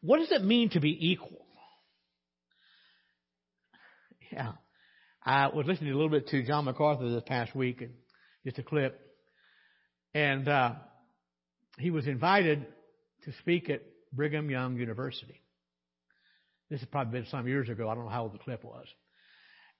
What 0.00 0.18
does 0.18 0.32
it 0.32 0.44
mean 0.44 0.70
to 0.70 0.80
be 0.80 0.96
equal? 1.10 1.44
Yeah. 4.32 4.52
I 5.24 5.48
was 5.48 5.66
listening 5.66 5.92
a 5.92 5.94
little 5.94 6.10
bit 6.10 6.28
to 6.28 6.42
John 6.42 6.66
MacArthur 6.66 7.08
this 7.08 7.22
past 7.26 7.54
week, 7.54 7.80
and 7.80 7.92
just 8.44 8.58
a 8.58 8.62
clip. 8.62 9.00
And 10.12 10.46
uh, 10.48 10.72
he 11.78 11.90
was 11.90 12.06
invited 12.06 12.66
to 13.24 13.32
speak 13.40 13.70
at 13.70 13.82
Brigham 14.12 14.50
Young 14.50 14.76
University. 14.76 15.40
This 16.70 16.80
has 16.80 16.88
probably 16.88 17.20
been 17.20 17.30
some 17.30 17.48
years 17.48 17.68
ago. 17.68 17.88
I 17.88 17.94
don't 17.94 18.04
know 18.04 18.10
how 18.10 18.24
old 18.24 18.34
the 18.34 18.38
clip 18.38 18.64
was. 18.64 18.86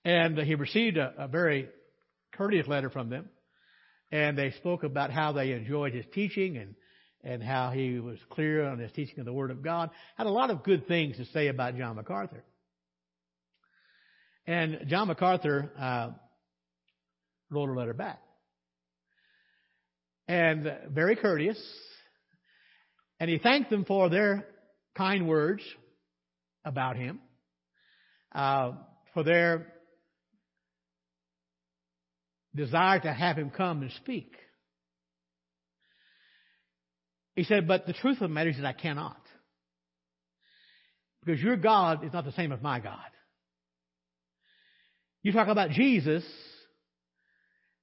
And 0.03 0.39
uh, 0.39 0.43
he 0.43 0.55
received 0.55 0.97
a, 0.97 1.13
a 1.17 1.27
very 1.27 1.69
courteous 2.33 2.67
letter 2.67 2.89
from 2.89 3.09
them. 3.09 3.29
And 4.11 4.37
they 4.37 4.51
spoke 4.51 4.83
about 4.83 5.11
how 5.11 5.31
they 5.31 5.51
enjoyed 5.51 5.93
his 5.93 6.05
teaching 6.13 6.57
and, 6.57 6.75
and 7.23 7.43
how 7.43 7.71
he 7.71 7.99
was 7.99 8.17
clear 8.29 8.65
on 8.65 8.79
his 8.79 8.91
teaching 8.91 9.19
of 9.19 9.25
the 9.25 9.33
Word 9.33 9.51
of 9.51 9.63
God. 9.63 9.89
Had 10.17 10.27
a 10.27 10.31
lot 10.31 10.51
of 10.51 10.63
good 10.63 10.87
things 10.87 11.17
to 11.17 11.25
say 11.25 11.47
about 11.47 11.75
John 11.75 11.95
MacArthur. 11.95 12.43
And 14.47 14.85
John 14.87 15.07
MacArthur 15.07 15.71
uh, 15.77 16.09
wrote 17.49 17.69
a 17.69 17.73
letter 17.73 17.93
back. 17.93 18.19
And 20.27 20.71
very 20.89 21.15
courteous. 21.15 21.61
And 23.19 23.29
he 23.29 23.37
thanked 23.39 23.69
them 23.69 23.85
for 23.85 24.09
their 24.09 24.45
kind 24.95 25.27
words 25.27 25.61
about 26.63 26.95
him, 26.95 27.19
uh, 28.33 28.73
for 29.13 29.23
their 29.23 29.67
desire 32.55 32.99
to 32.99 33.11
have 33.11 33.37
him 33.37 33.49
come 33.49 33.81
and 33.81 33.91
speak. 33.91 34.31
He 37.35 37.43
said, 37.43 37.67
but 37.67 37.85
the 37.85 37.93
truth 37.93 38.15
of 38.15 38.29
the 38.29 38.33
matter 38.33 38.49
is 38.49 38.55
that 38.55 38.65
I 38.65 38.73
cannot. 38.73 39.21
Because 41.23 41.41
your 41.41 41.57
God 41.57 42.05
is 42.05 42.13
not 42.13 42.23
the 42.23 42.31
same 42.31 42.51
as 42.51 42.61
my 42.61 42.79
God. 42.79 42.99
You 45.21 45.33
talk 45.33 45.47
about 45.47 45.71
Jesus, 45.71 46.23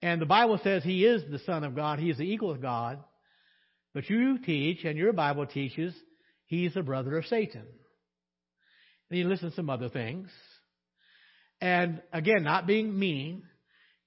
and 0.00 0.22
the 0.22 0.26
Bible 0.26 0.60
says 0.62 0.84
he 0.84 1.04
is 1.04 1.22
the 1.30 1.40
Son 1.40 1.64
of 1.64 1.74
God, 1.74 1.98
he 1.98 2.08
is 2.08 2.18
the 2.18 2.32
equal 2.32 2.52
of 2.52 2.62
God. 2.62 2.98
But 3.94 4.08
you 4.08 4.38
teach, 4.38 4.84
and 4.84 4.96
your 4.96 5.12
Bible 5.12 5.44
teaches, 5.46 5.94
he's 6.46 6.72
the 6.72 6.82
brother 6.82 7.18
of 7.18 7.26
Satan. 7.26 7.66
And 9.10 9.18
he 9.18 9.24
listen 9.24 9.50
to 9.50 9.56
some 9.56 9.68
other 9.68 9.90
things. 9.90 10.28
And 11.60 12.00
again, 12.12 12.44
not 12.44 12.66
being 12.66 12.98
mean, 12.98 13.42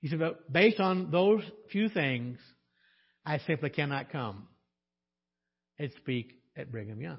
he 0.05 0.09
said, 0.09 0.19
but 0.19 0.53
based 0.53 0.79
on 0.79 1.09
those 1.09 1.41
few 1.71 1.89
things, 1.89 2.37
I 3.25 3.39
simply 3.39 3.71
cannot 3.71 4.11
come 4.11 4.47
and 5.79 5.91
speak 5.97 6.31
at 6.55 6.71
Brigham 6.71 7.01
Young. 7.01 7.17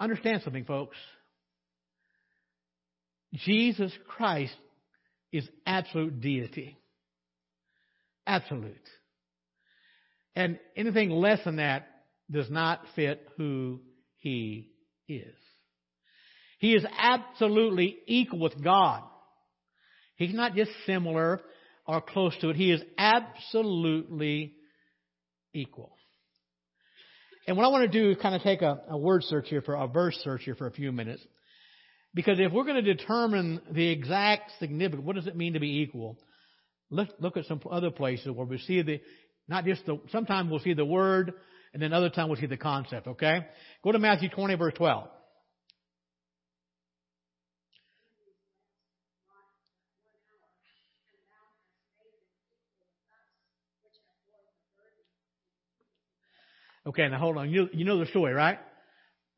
Understand 0.00 0.40
something, 0.42 0.64
folks. 0.64 0.96
Jesus 3.34 3.92
Christ 4.08 4.56
is 5.32 5.46
absolute 5.66 6.22
deity. 6.22 6.78
Absolute. 8.26 8.88
And 10.34 10.58
anything 10.74 11.10
less 11.10 11.44
than 11.44 11.56
that 11.56 11.88
does 12.30 12.48
not 12.48 12.80
fit 12.94 13.28
who 13.36 13.80
he 14.16 14.70
is. 15.06 15.34
He 16.58 16.72
is 16.72 16.86
absolutely 16.98 17.98
equal 18.06 18.38
with 18.38 18.64
God. 18.64 19.02
He's 20.16 20.34
not 20.34 20.54
just 20.54 20.70
similar 20.86 21.40
or 21.86 22.00
close 22.00 22.36
to 22.40 22.50
it. 22.50 22.56
He 22.56 22.72
is 22.72 22.82
absolutely 22.98 24.54
equal. 25.52 25.92
And 27.46 27.56
what 27.56 27.64
I 27.64 27.68
want 27.68 27.90
to 27.90 28.00
do 28.00 28.10
is 28.10 28.16
kind 28.20 28.34
of 28.34 28.42
take 28.42 28.62
a, 28.62 28.80
a 28.90 28.98
word 28.98 29.22
search 29.22 29.48
here 29.48 29.62
for 29.62 29.74
a 29.74 29.86
verse 29.86 30.18
search 30.24 30.42
here 30.42 30.56
for 30.56 30.66
a 30.66 30.72
few 30.72 30.90
minutes. 30.90 31.22
Because 32.12 32.40
if 32.40 32.50
we're 32.50 32.64
going 32.64 32.82
to 32.82 32.94
determine 32.94 33.60
the 33.70 33.88
exact 33.88 34.50
significance, 34.58 35.04
what 35.04 35.16
does 35.16 35.26
it 35.26 35.36
mean 35.36 35.52
to 35.52 35.60
be 35.60 35.80
equal? 35.82 36.18
Let's 36.90 37.12
look 37.20 37.36
at 37.36 37.44
some 37.44 37.60
other 37.70 37.90
places 37.90 38.30
where 38.30 38.46
we 38.46 38.58
see 38.58 38.82
the, 38.82 39.00
not 39.48 39.64
just 39.64 39.84
the, 39.86 40.00
sometimes 40.10 40.50
we'll 40.50 40.60
see 40.60 40.72
the 40.72 40.84
word, 40.84 41.34
and 41.72 41.82
then 41.82 41.92
other 41.92 42.08
times 42.08 42.30
we'll 42.30 42.40
see 42.40 42.46
the 42.46 42.56
concept, 42.56 43.06
okay? 43.06 43.46
Go 43.84 43.92
to 43.92 43.98
Matthew 43.98 44.30
20 44.30 44.54
verse 44.54 44.74
12. 44.76 45.08
Okay, 56.86 57.08
now 57.08 57.18
hold 57.18 57.36
on. 57.36 57.50
You, 57.50 57.68
you 57.72 57.84
know 57.84 57.98
the 57.98 58.06
story, 58.06 58.32
right? 58.32 58.58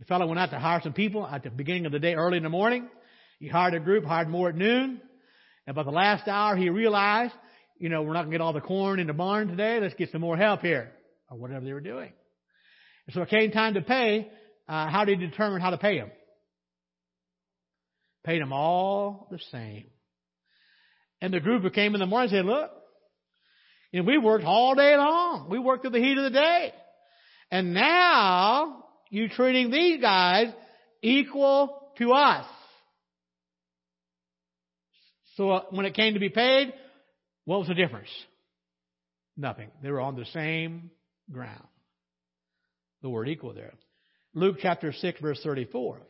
The 0.00 0.04
fellow 0.04 0.26
went 0.26 0.38
out 0.38 0.50
to 0.50 0.58
hire 0.58 0.80
some 0.82 0.92
people 0.92 1.26
at 1.26 1.42
the 1.42 1.50
beginning 1.50 1.86
of 1.86 1.92
the 1.92 1.98
day, 1.98 2.14
early 2.14 2.36
in 2.36 2.42
the 2.42 2.50
morning. 2.50 2.88
He 3.40 3.48
hired 3.48 3.74
a 3.74 3.80
group, 3.80 4.04
hired 4.04 4.28
more 4.28 4.50
at 4.50 4.54
noon. 4.54 5.00
And 5.66 5.74
by 5.74 5.82
the 5.82 5.90
last 5.90 6.28
hour, 6.28 6.56
he 6.56 6.68
realized, 6.68 7.32
you 7.78 7.88
know, 7.88 8.02
we're 8.02 8.12
not 8.12 8.22
going 8.22 8.32
to 8.32 8.34
get 8.38 8.40
all 8.42 8.52
the 8.52 8.60
corn 8.60 9.00
in 9.00 9.06
the 9.06 9.12
barn 9.14 9.48
today. 9.48 9.80
Let's 9.80 9.94
get 9.94 10.10
some 10.12 10.20
more 10.20 10.36
help 10.36 10.60
here, 10.60 10.92
or 11.30 11.38
whatever 11.38 11.64
they 11.64 11.72
were 11.72 11.80
doing. 11.80 12.12
And 13.06 13.14
so 13.14 13.22
it 13.22 13.30
came 13.30 13.50
time 13.50 13.74
to 13.74 13.80
pay. 13.80 14.30
Uh, 14.68 14.90
how 14.90 15.06
did 15.06 15.18
he 15.18 15.26
determine 15.26 15.62
how 15.62 15.70
to 15.70 15.78
pay 15.78 15.98
them? 15.98 16.10
Paid 18.24 18.42
them 18.42 18.52
all 18.52 19.26
the 19.30 19.38
same. 19.50 19.86
And 21.22 21.32
the 21.32 21.40
group 21.40 21.62
who 21.62 21.70
came 21.70 21.94
in 21.94 22.00
the 22.00 22.06
morning 22.06 22.30
said, 22.30 22.44
look, 22.44 22.70
know, 23.94 24.02
we 24.02 24.18
worked 24.18 24.44
all 24.44 24.74
day 24.74 24.96
long. 24.96 25.48
We 25.48 25.58
worked 25.58 25.82
through 25.82 25.92
the 25.92 25.98
heat 25.98 26.18
of 26.18 26.24
the 26.24 26.38
day. 26.38 26.72
And 27.50 27.74
now 27.74 28.84
you're 29.10 29.28
treating 29.28 29.70
these 29.70 30.00
guys 30.00 30.48
equal 31.02 31.92
to 31.98 32.12
us. 32.12 32.46
So 35.36 35.50
uh, 35.50 35.62
when 35.70 35.86
it 35.86 35.94
came 35.94 36.14
to 36.14 36.20
be 36.20 36.28
paid, 36.28 36.72
what 37.44 37.60
was 37.60 37.68
the 37.68 37.74
difference? 37.74 38.08
Nothing. 39.36 39.70
They 39.82 39.90
were 39.90 40.00
on 40.00 40.16
the 40.16 40.26
same 40.26 40.90
ground. 41.30 41.66
The 43.02 43.08
word 43.08 43.28
equal 43.28 43.54
there. 43.54 43.74
Luke 44.34 44.56
chapter 44.60 44.92
6 44.92 45.20
verse 45.20 45.40
34. 45.42 46.00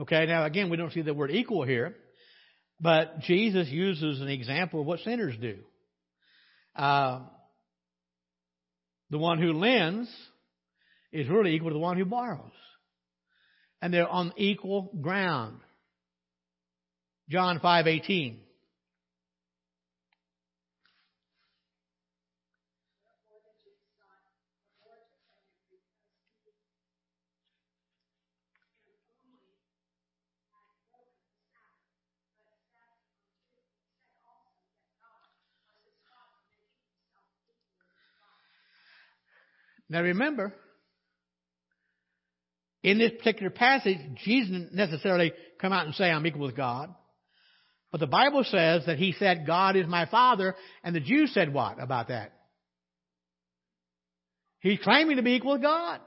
Okay, 0.00 0.24
now 0.26 0.44
again, 0.44 0.70
we 0.70 0.78
don't 0.78 0.92
see 0.92 1.02
the 1.02 1.12
word 1.12 1.30
equal 1.30 1.64
here, 1.64 1.94
but 2.80 3.20
Jesus 3.20 3.68
uses 3.68 4.20
an 4.22 4.28
example 4.28 4.80
of 4.80 4.86
what 4.86 5.00
sinners 5.00 5.34
do. 5.38 5.58
Uh, 6.74 7.20
the 9.10 9.18
one 9.18 9.38
who 9.38 9.52
lends 9.52 10.08
is 11.12 11.28
really 11.28 11.54
equal 11.54 11.68
to 11.68 11.74
the 11.74 11.80
one 11.80 11.98
who 11.98 12.06
borrows. 12.06 12.52
And 13.82 13.92
they're 13.92 14.08
on 14.08 14.32
equal 14.36 14.90
ground. 15.02 15.60
John 17.28 17.60
5:18 17.60 18.38
Now 39.90 40.02
remember, 40.02 40.54
in 42.82 42.98
this 42.98 43.10
particular 43.18 43.50
passage, 43.50 43.98
Jesus 44.24 44.50
didn't 44.50 44.74
necessarily 44.74 45.32
come 45.60 45.72
out 45.72 45.84
and 45.84 45.94
say, 45.94 46.04
I'm 46.04 46.26
equal 46.26 46.46
with 46.46 46.56
God. 46.56 46.94
But 47.90 47.98
the 47.98 48.06
Bible 48.06 48.44
says 48.44 48.86
that 48.86 48.98
he 48.98 49.12
said, 49.18 49.46
God 49.46 49.74
is 49.74 49.86
my 49.88 50.06
Father, 50.06 50.54
and 50.84 50.94
the 50.94 51.00
Jews 51.00 51.34
said 51.34 51.52
what 51.52 51.82
about 51.82 52.08
that? 52.08 52.32
He's 54.60 54.78
claiming 54.78 55.16
to 55.16 55.22
be 55.22 55.32
equal 55.32 55.52
with 55.52 55.62
God. 55.62 56.00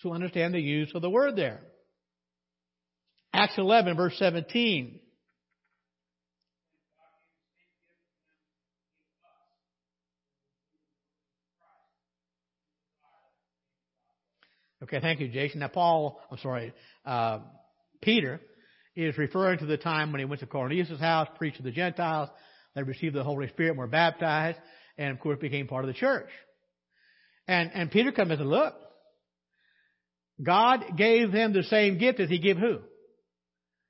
So 0.00 0.12
understand 0.12 0.54
the 0.54 0.60
use 0.60 0.92
of 0.94 1.02
the 1.02 1.10
word 1.10 1.34
there. 1.34 1.60
Acts 3.32 3.58
11, 3.58 3.96
verse 3.96 4.14
17. 4.18 5.00
Okay, 14.88 15.00
thank 15.00 15.20
you, 15.20 15.28
Jason. 15.28 15.60
Now, 15.60 15.68
Paul, 15.68 16.18
I'm 16.30 16.38
sorry, 16.38 16.72
uh, 17.04 17.40
Peter 18.00 18.40
is 18.96 19.18
referring 19.18 19.58
to 19.58 19.66
the 19.66 19.76
time 19.76 20.12
when 20.12 20.18
he 20.18 20.24
went 20.24 20.40
to 20.40 20.46
Cornelius' 20.46 20.98
house, 20.98 21.28
preached 21.36 21.58
to 21.58 21.62
the 21.62 21.70
Gentiles, 21.70 22.30
they 22.74 22.82
received 22.82 23.14
the 23.14 23.22
Holy 23.22 23.48
Spirit, 23.48 23.70
and 23.70 23.78
were 23.78 23.86
baptized, 23.86 24.58
and 24.96 25.10
of 25.10 25.20
course 25.20 25.38
became 25.40 25.66
part 25.66 25.84
of 25.84 25.88
the 25.88 25.94
church. 25.94 26.30
And, 27.46 27.70
and 27.74 27.90
Peter 27.90 28.12
comes 28.12 28.30
and 28.30 28.38
said, 28.38 28.46
look, 28.46 28.74
God 30.42 30.96
gave 30.96 31.32
them 31.32 31.52
the 31.52 31.64
same 31.64 31.98
gift 31.98 32.18
as 32.20 32.30
he 32.30 32.38
gave 32.38 32.56
who? 32.56 32.78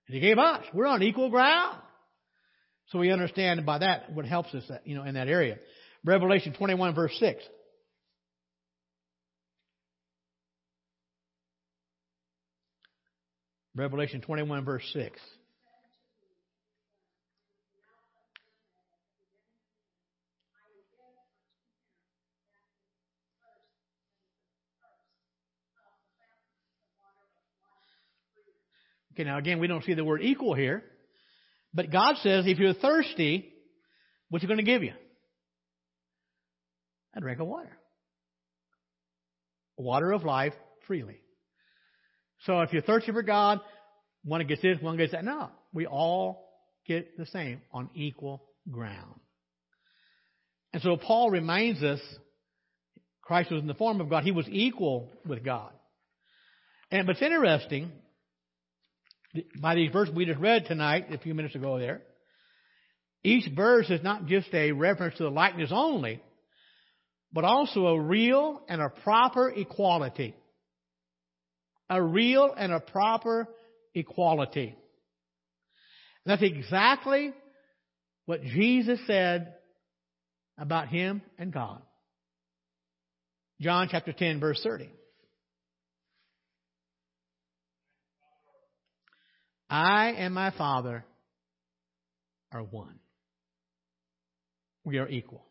He 0.07 0.18
gave 0.18 0.38
us. 0.38 0.64
We're 0.74 0.86
on 0.86 1.05
equal 1.05 1.30
ground. 1.30 1.78
So 2.88 2.99
we 2.99 3.12
understand 3.12 3.64
by 3.64 3.78
that 3.78 4.12
what 4.12 4.24
helps 4.24 4.53
us, 4.53 4.64
you 4.84 4.96
know, 4.96 5.05
in 5.05 5.14
that 5.14 5.28
area. 5.28 5.59
Revelation 6.05 6.55
21 6.55 6.94
verse 6.96 7.14
6. 7.20 7.44
Revelation 13.78 14.20
21, 14.20 14.64
verse 14.64 14.82
6. 14.92 15.20
Okay, 29.14 29.24
now 29.24 29.38
again, 29.38 29.60
we 29.60 29.68
don't 29.68 29.84
see 29.84 29.94
the 29.94 30.04
word 30.04 30.22
equal 30.22 30.54
here, 30.54 30.82
but 31.72 31.92
God 31.92 32.16
says 32.22 32.46
if 32.46 32.58
you're 32.58 32.74
thirsty, 32.74 33.52
what's 34.28 34.42
He 34.42 34.48
going 34.48 34.58
to 34.58 34.64
give 34.64 34.82
you? 34.82 34.92
A 37.14 37.20
drink 37.20 37.40
of 37.40 37.46
water. 37.46 37.78
Water 39.76 40.10
of 40.10 40.24
life 40.24 40.54
freely. 40.88 41.20
So 42.45 42.61
if 42.61 42.72
you're 42.72 42.82
thirsty 42.82 43.12
for 43.12 43.22
God, 43.22 43.61
one 44.24 44.47
gets 44.47 44.62
this, 44.62 44.78
one 44.80 44.97
gets 44.97 45.12
that. 45.12 45.24
No, 45.24 45.51
we 45.72 45.86
all 45.86 46.49
get 46.86 47.16
the 47.16 47.26
same 47.26 47.61
on 47.72 47.91
equal 47.95 48.45
ground. 48.70 49.20
And 50.72 50.82
so 50.82 50.97
Paul 50.97 51.30
reminds 51.30 51.82
us 51.82 52.01
Christ 53.22 53.51
was 53.51 53.61
in 53.61 53.66
the 53.66 53.74
form 53.74 54.01
of 54.01 54.09
God. 54.09 54.24
He 54.24 54.32
was 54.32 54.49
equal 54.49 55.11
with 55.26 55.45
God. 55.45 55.70
And 56.91 57.07
but 57.07 57.16
it's 57.16 57.22
interesting, 57.22 57.93
by 59.61 59.74
these 59.74 59.93
verses 59.93 60.14
we 60.14 60.24
just 60.24 60.41
read 60.41 60.66
tonight, 60.66 61.12
a 61.12 61.18
few 61.18 61.34
minutes 61.34 61.55
ago 61.55 61.78
there, 61.78 62.03
each 63.22 63.51
verse 63.55 63.91
is 63.91 64.03
not 64.03 64.26
just 64.26 64.53
a 64.55 64.72
reference 64.72 65.16
to 65.16 65.24
the 65.24 65.30
likeness 65.30 65.70
only, 65.72 66.22
but 67.32 67.45
also 67.45 67.86
a 67.86 68.01
real 68.01 68.62
and 68.68 68.80
a 68.80 68.89
proper 68.89 69.51
equality 69.51 70.34
a 71.89 72.03
real 72.03 72.53
and 72.57 72.72
a 72.72 72.80
proper 72.80 73.49
equality. 73.95 74.76
That's 76.26 76.43
exactly 76.43 77.32
what 78.26 78.43
Jesus 78.43 79.01
said 79.07 79.55
about 80.59 80.89
him 80.89 81.22
and 81.39 81.53
God. 81.53 81.80
John 83.61 83.89
chapter 83.91 84.12
10 84.12 84.41
verse 84.41 84.61
30. 84.62 84.91
I 89.70 90.09
and 90.11 90.34
my 90.34 90.51
Father 90.51 91.05
are 92.53 92.62
one. 92.62 92.99
We 94.84 94.99
are 94.99 95.09
equal. 95.09 95.45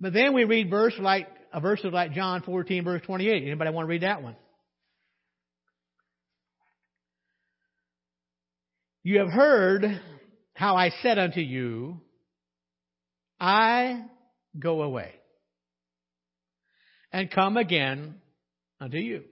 But 0.00 0.14
then 0.14 0.32
we 0.32 0.44
read 0.44 0.70
verse 0.70 0.94
like 0.98 1.28
a 1.52 1.60
verse 1.60 1.80
like 1.84 2.12
John 2.12 2.42
14, 2.42 2.84
verse 2.84 3.02
28. 3.06 3.42
Anybody 3.42 3.70
want 3.70 3.86
to 3.86 3.90
read 3.90 4.02
that 4.02 4.22
one? 4.22 4.36
You 9.02 9.20
have 9.20 9.30
heard 9.30 10.00
how 10.54 10.76
I 10.76 10.90
said 11.02 11.18
unto 11.18 11.40
you, 11.40 12.00
I 13.40 14.04
go 14.58 14.82
away 14.82 15.14
and 17.12 17.30
come 17.30 17.56
again 17.56 18.16
unto 18.78 18.98
you. 18.98 19.22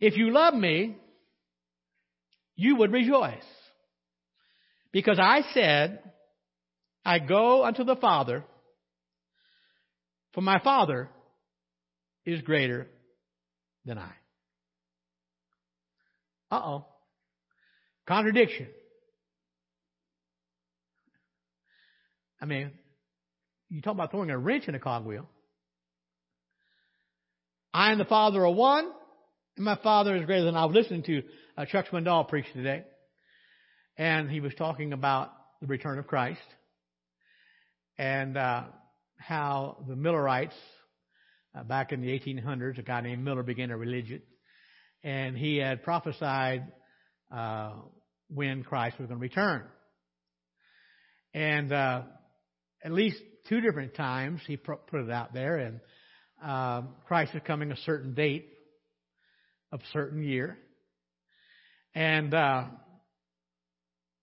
If 0.00 0.16
you 0.16 0.32
love 0.32 0.54
me, 0.54 0.96
you 2.56 2.76
would 2.76 2.92
rejoice. 2.92 3.42
Because 4.92 5.18
I 5.20 5.42
said, 5.54 6.00
I 7.04 7.20
go 7.20 7.64
unto 7.64 7.84
the 7.84 7.96
Father, 7.96 8.44
for 10.38 10.42
my 10.42 10.60
Father 10.60 11.10
is 12.24 12.42
greater 12.42 12.86
than 13.84 13.98
I. 13.98 14.12
Uh 16.48 16.60
oh. 16.64 16.86
Contradiction. 18.06 18.68
I 22.40 22.44
mean, 22.44 22.70
you 23.68 23.82
talk 23.82 23.94
about 23.94 24.12
throwing 24.12 24.30
a 24.30 24.38
wrench 24.38 24.68
in 24.68 24.76
a 24.76 24.78
cogwheel. 24.78 25.28
I 27.74 27.90
and 27.90 28.00
the 28.00 28.04
Father 28.04 28.44
are 28.44 28.54
one, 28.54 28.88
and 29.56 29.64
my 29.64 29.76
Father 29.82 30.14
is 30.14 30.24
greater 30.24 30.44
than 30.44 30.54
I. 30.54 30.62
I 30.62 30.64
was 30.66 30.76
listening 30.76 31.02
to 31.02 31.22
uh, 31.56 31.64
Chuck 31.64 31.86
Swindoll 31.90 32.28
preach 32.28 32.46
today, 32.52 32.84
and 33.96 34.30
he 34.30 34.38
was 34.38 34.54
talking 34.54 34.92
about 34.92 35.32
the 35.60 35.66
return 35.66 35.98
of 35.98 36.06
Christ. 36.06 36.38
And 37.98 38.36
uh, 38.36 38.66
how 39.18 39.84
the 39.88 39.96
Millerites, 39.96 40.54
uh, 41.54 41.64
back 41.64 41.92
in 41.92 42.00
the 42.00 42.08
1800s, 42.08 42.78
a 42.78 42.82
guy 42.82 43.00
named 43.00 43.24
Miller 43.24 43.42
began 43.42 43.70
a 43.70 43.76
religion. 43.76 44.22
and 45.04 45.36
he 45.36 45.56
had 45.56 45.82
prophesied 45.82 46.66
uh, 47.34 47.72
when 48.28 48.62
Christ 48.62 48.98
was 48.98 49.08
going 49.08 49.18
to 49.18 49.22
return. 49.22 49.64
And 51.34 51.72
uh, 51.72 52.02
at 52.84 52.92
least 52.92 53.18
two 53.48 53.60
different 53.60 53.94
times 53.94 54.40
he 54.46 54.56
put 54.56 54.80
it 54.92 55.10
out 55.10 55.32
there, 55.32 55.56
and 55.56 55.80
uh, 56.44 56.82
Christ 57.06 57.34
is 57.34 57.42
coming 57.46 57.70
a 57.70 57.76
certain 57.78 58.14
date 58.14 58.48
of 59.72 59.80
certain 59.92 60.22
year. 60.22 60.58
And 61.94 62.32
uh, 62.32 62.64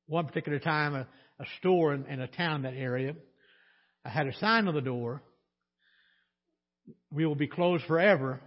one 0.07 0.25
particular 0.25 0.59
time, 0.59 0.95
a, 0.95 1.07
a 1.39 1.45
store 1.59 1.93
in, 1.93 2.05
in, 2.05 2.21
a 2.21 2.27
town 2.27 2.57
in 2.57 2.61
that 2.63 2.79
area 2.79 3.15
I 4.05 4.09
had 4.09 4.27
a 4.27 4.37
sign 4.37 4.67
on 4.67 4.75
the 4.75 4.81
door, 4.81 5.23
we 7.11 7.25
will 7.25 7.35
be 7.35 7.47
closed 7.47 7.83
forever 7.85 8.39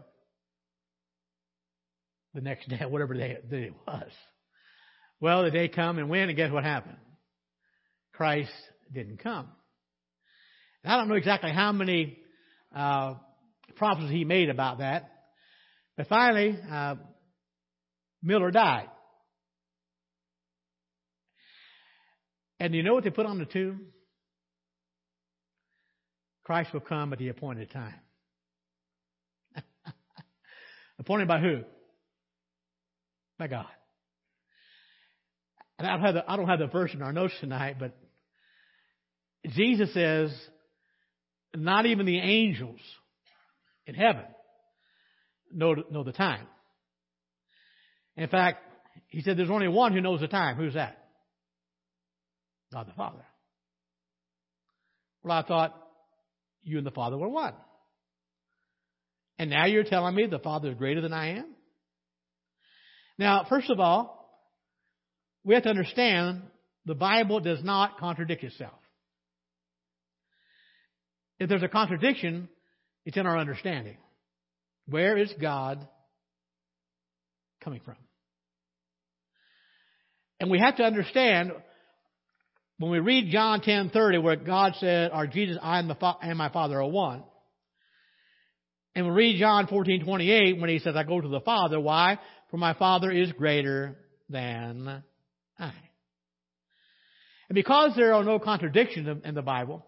the 2.33 2.41
next 2.41 2.69
day, 2.69 2.81
whatever 2.89 3.15
day, 3.15 3.39
it 3.51 3.75
was. 3.87 4.11
Well, 5.21 5.43
the 5.43 5.51
day 5.51 5.67
come 5.67 5.99
and 5.99 6.09
went, 6.09 6.31
and 6.31 6.37
guess 6.37 6.53
what 6.53 6.63
happened? 6.63 6.97
Christ 8.13 8.53
didn't 8.93 9.19
come. 9.19 9.49
And 10.85 10.93
I 10.93 10.97
don't 10.97 11.09
know 11.09 11.17
exactly 11.17 11.51
how 11.51 11.73
many 11.73 12.19
uh, 12.75 13.15
prophecies 13.75 14.13
he 14.13 14.25
made 14.25 14.49
about 14.49 14.79
that, 14.79 15.11
but 15.97 16.07
finally, 16.07 16.57
uh, 16.71 16.95
Miller 18.23 18.53
died. 18.53 18.89
And 22.61 22.75
you 22.75 22.85
know 22.85 22.95
what 22.95 23.03
they 23.03 23.11
put 23.11 23.27
on 23.27 23.39
the 23.39 23.45
tomb? 23.45 23.87
Christ 26.49 26.72
will 26.72 26.80
come 26.80 27.12
at 27.12 27.18
the 27.18 27.28
appointed 27.28 27.70
time. 27.70 28.01
appointed 30.99 31.28
by 31.28 31.40
who? 31.40 31.61
By 33.38 33.49
God. 33.49 33.66
And 35.78 35.86
I 35.86 35.90
don't, 35.90 36.01
have 36.01 36.14
the, 36.14 36.24
I 36.26 36.36
don't 36.38 36.49
have 36.49 36.59
the 36.59 36.68
verse 36.68 36.94
in 36.94 37.03
our 37.03 37.12
notes 37.12 37.34
tonight, 37.40 37.76
but 37.78 37.94
Jesus 39.46 39.92
says, 39.92 40.34
not 41.55 41.84
even 41.84 42.07
the 42.07 42.18
angels 42.18 42.80
in 43.86 43.94
heaven 43.94 44.24
know, 45.53 45.74
know 45.90 46.03
the 46.03 46.12
time. 46.12 46.46
In 48.16 48.30
fact, 48.30 48.62
he 49.09 49.20
said 49.20 49.36
there's 49.36 49.51
only 49.51 49.68
one 49.68 49.92
who 49.92 50.01
knows 50.01 50.20
the 50.20 50.28
time. 50.28 50.57
Who's 50.57 50.72
that? 50.72 51.09
God 52.72 52.88
the 52.88 52.94
Father. 52.94 53.26
Well, 55.22 55.36
I 55.36 55.42
thought 55.42 55.84
you 56.63 56.79
and 56.79 56.87
the 56.87 56.91
Father 56.91 57.17
were 57.17 57.29
one. 57.29 57.55
And 59.39 59.51
now 59.51 59.67
you're 59.67 59.85
telling 59.85 60.15
me 60.15 60.27
the 60.27 60.39
Father 60.39 60.71
is 60.71 60.77
greater 60.77 61.01
than 61.01 61.13
I 61.13 61.39
am? 61.39 61.55
Now, 63.19 63.47
first 63.49 63.71
of 63.71 63.81
all, 63.81 64.19
we 65.45 65.55
have 65.55 65.65
to 65.65 65.71
understand 65.71 66.43
the 66.85 66.95
Bible 66.95 67.41
does 67.41 67.63
not 67.63 67.99
contradict 67.99 68.45
itself. 68.45 68.79
If 71.39 71.49
there's 71.49 71.63
a 71.63 71.69
contradiction, 71.69 72.49
it's 73.05 73.17
in 73.17 73.27
our 73.27 73.39
understanding. 73.39 73.97
Where 74.87 75.17
is 75.17 75.33
God 75.41 75.87
coming 77.63 77.81
from? 77.85 77.97
And 80.41 80.51
we 80.51 80.59
have 80.61 80.77
to 80.77 80.85
understand 80.85 81.53
when 82.79 82.91
we 82.91 83.01
read 83.01 83.31
John 83.31 83.61
10:30 83.61 84.22
where 84.22 84.37
God 84.37 84.74
said, 84.76 85.11
"Or 85.12 85.26
Jesus, 85.26 85.59
I 85.61 85.79
and, 85.81 85.91
the, 85.91 86.16
and 86.22 86.39
my 86.39 86.49
Father 86.49 86.81
are 86.81 86.89
one." 86.89 87.24
And 88.95 89.07
we 89.07 89.12
read 89.12 89.39
John 89.39 89.66
14:28 89.66 90.61
when 90.61 90.70
he 90.70 90.79
says, 90.79 90.97
"I 90.97 91.03
go 91.03 91.20
to 91.20 91.29
the 91.29 91.41
Father." 91.41 91.79
Why? 91.81 92.18
For 92.51 92.57
my 92.57 92.74
Father 92.74 93.11
is 93.11 93.33
greater 93.33 93.99
than 94.29 95.03
I. 95.59 95.72
And 97.49 97.55
because 97.55 97.95
there 97.97 98.14
are 98.14 98.24
no 98.24 98.39
contradictions 98.39 99.22
in 99.24 99.35
the 99.35 99.43
Bible, 99.43 99.87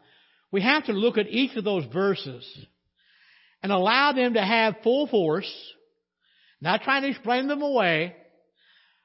we 0.50 0.62
have 0.62 0.86
to 0.86 0.92
look 0.92 1.18
at 1.18 1.28
each 1.28 1.56
of 1.56 1.64
those 1.64 1.84
verses 1.86 2.66
and 3.62 3.70
allow 3.70 4.12
them 4.12 4.34
to 4.34 4.44
have 4.44 4.82
full 4.82 5.06
force, 5.06 5.50
not 6.60 6.82
trying 6.82 7.02
to 7.02 7.08
explain 7.08 7.46
them 7.46 7.62
away, 7.62 8.16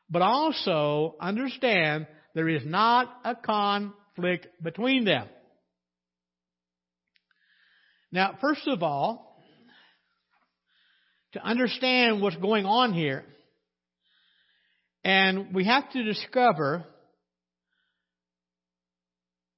but 0.09 0.21
also 0.21 1.15
understand 1.19 2.07
there 2.35 2.49
is 2.49 2.63
not 2.65 3.11
a 3.23 3.33
conflict 3.33 4.47
between 4.61 5.05
them. 5.05 5.27
Now, 8.11 8.37
first 8.39 8.67
of 8.67 8.83
all, 8.83 9.41
to 11.31 11.43
understand 11.43 12.21
what's 12.21 12.35
going 12.35 12.65
on 12.65 12.93
here, 12.93 13.23
and 15.03 15.53
we 15.53 15.65
have 15.65 15.89
to 15.91 16.03
discover 16.03 16.85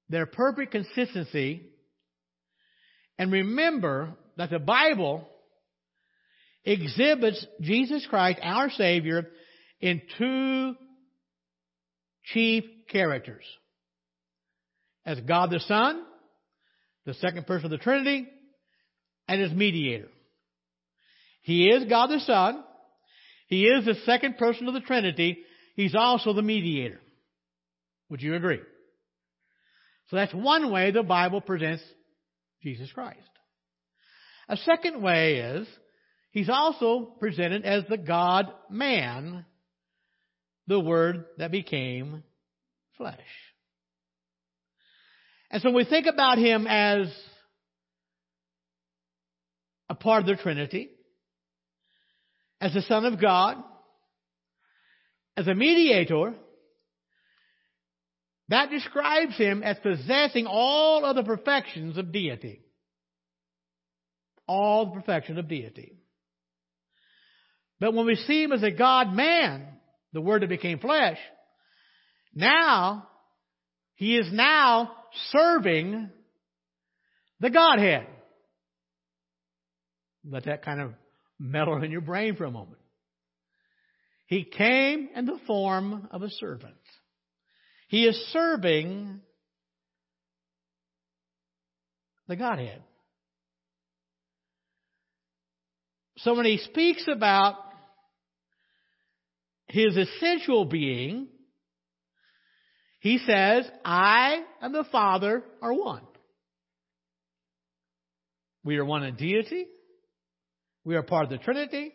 their 0.10 0.26
perfect 0.26 0.72
consistency 0.72 1.64
and 3.20 3.32
remember 3.32 4.16
that 4.38 4.52
the 4.52 4.60
Bible 4.60 5.28
exhibits 6.64 7.44
Jesus 7.62 8.06
Christ, 8.08 8.40
our 8.44 8.70
Savior, 8.70 9.28
in 9.82 10.02
two 10.18 10.76
chief 12.34 12.64
characters. 12.90 13.44
As 15.06 15.20
God 15.22 15.52
the 15.52 15.60
Son, 15.62 16.04
the 17.06 17.14
second 17.16 17.48
person 17.48 17.66
of 17.66 17.72
the 17.72 17.78
Trinity, 17.78 18.28
and 19.28 19.42
as 19.42 19.52
mediator. 19.52 20.10
He 21.42 21.70
is 21.70 21.86
God 21.86 22.08
the 22.08 22.20
Son, 22.20 22.64
he 23.48 23.64
is 23.64 23.86
the 23.86 23.96
second 24.06 24.38
person 24.38 24.68
of 24.68 24.74
the 24.74 24.82
Trinity. 24.82 25.40
He's 25.76 25.96
also 25.96 26.34
the 26.34 26.42
mediator. 26.42 27.00
Would 28.10 28.22
you 28.22 28.36
agree? 28.36 28.60
So 30.10 30.16
that's 30.18 30.34
one 30.34 30.72
way 30.72 30.92
the 30.92 31.04
Bible 31.04 31.42
presents 31.42 31.84
Jesus 32.62 32.92
Christ. 32.92 33.20
A 34.50 34.58
second 34.58 35.02
way 35.02 35.38
is 35.38 35.68
he's 36.32 36.50
also 36.50 37.16
presented 37.20 37.66
as 37.66 37.84
the 37.90 37.98
God 37.98 38.48
man, 38.70 39.46
the 40.68 40.80
Word 40.80 41.26
that 41.38 41.52
became 41.52 42.24
flesh. 42.98 43.20
And 45.50 45.62
so 45.62 45.72
we 45.72 45.86
think 45.86 46.08
about 46.08 46.38
him 46.38 46.68
as 46.68 47.08
a 49.90 49.96
part 49.96 50.22
of 50.22 50.28
the 50.28 50.42
Trinity 50.42 50.90
as 52.60 52.74
the 52.74 52.82
Son 52.82 53.06
of 53.06 53.22
God, 53.22 53.58
as 55.36 55.48
a 55.48 55.54
mediator, 55.54 56.34
that 58.50 58.70
describes 58.70 59.38
him 59.38 59.62
as 59.62 59.78
possessing 59.84 60.48
all 60.48 61.06
of 61.06 61.16
the 61.16 61.24
perfections 61.24 61.98
of 61.98 62.12
deity. 62.12 62.62
All 64.48 64.86
the 64.86 65.02
perfection 65.02 65.38
of 65.38 65.48
deity. 65.48 65.98
But 67.80 67.94
when 67.94 68.06
we 68.06 68.16
see 68.16 68.44
him 68.44 68.54
as 68.54 68.64
a 68.64 68.72
God 68.72 69.14
man, 69.14 69.68
the 70.18 70.22
Word 70.22 70.42
that 70.42 70.50
became 70.50 70.80
flesh, 70.80 71.20
now, 72.34 73.08
he 73.94 74.18
is 74.18 74.28
now 74.34 74.92
serving 75.30 76.10
the 77.40 77.52
Godhead. 77.52 78.08
Let 80.28 80.46
that 80.46 80.66
kind 80.66 80.82
of 80.82 80.94
mellow 81.40 81.80
in 81.84 81.92
your 81.92 82.02
brain 82.02 82.36
for 82.36 82.46
a 82.46 82.52
moment. 82.52 82.80
He 84.26 84.44
came 84.44 85.10
in 85.16 85.28
the 85.28 85.40
form 85.46 86.08
of 86.10 86.24
a 86.24 86.32
servant. 86.32 86.74
He 87.88 88.06
is 88.06 88.16
serving 88.34 89.22
the 92.28 92.36
Godhead. 92.36 92.82
So 96.18 96.34
when 96.34 96.48
he 96.48 96.58
speaks 96.58 97.08
about 97.08 97.67
his 99.68 99.98
essential 99.98 100.66
being, 100.66 101.28
he 103.00 103.20
says, 103.20 103.66
I 103.86 104.44
and 104.62 104.74
the 104.74 104.86
Father 104.92 105.44
are 105.62 105.74
one. 105.74 106.02
We 108.64 108.78
are 108.78 108.86
one 108.86 109.04
in 109.04 109.16
deity. 109.16 109.68
We 110.84 110.96
are 110.96 111.04
part 111.04 111.26
of 111.26 111.30
the 111.30 111.38
Trinity. 111.38 111.94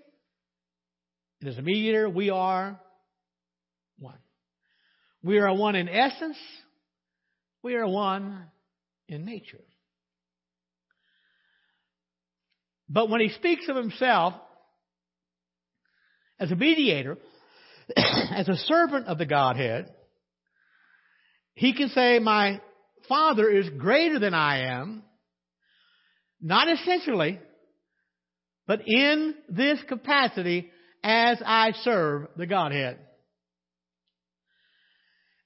And 1.41 1.51
as 1.51 1.59
a 1.59 1.62
mediator, 1.62 2.09
we 2.09 2.31
are 2.31 2.81
one. 3.99 4.18
We 5.23 5.39
are 5.39 5.55
one 5.55 5.75
in 5.75 5.89
essence. 5.89 6.37
We 7.62 7.75
are 7.75 7.87
one 7.87 8.47
in 9.09 9.25
nature. 9.25 9.61
But 12.89 13.09
when 13.09 13.20
he 13.20 13.31
speaks 13.31 13.68
of 13.68 13.77
himself 13.77 14.35
as 16.39 16.51
a 16.51 16.57
mediator, 16.57 17.16
as 18.36 18.49
a 18.49 18.57
servant 18.57 19.07
of 19.07 19.18
the 19.18 19.26
Godhead, 19.26 19.93
he 21.55 21.74
can 21.74 21.88
say, 21.88 22.18
My 22.18 22.61
Father 23.09 23.49
is 23.51 23.68
greater 23.70 24.18
than 24.18 24.34
I 24.34 24.72
am, 24.72 25.03
not 26.40 26.68
essentially, 26.68 27.38
but 28.66 28.80
in 28.86 29.34
this 29.49 29.78
capacity 29.88 30.70
as 31.03 31.38
I 31.45 31.72
serve 31.82 32.28
the 32.36 32.47
Godhead. 32.47 32.99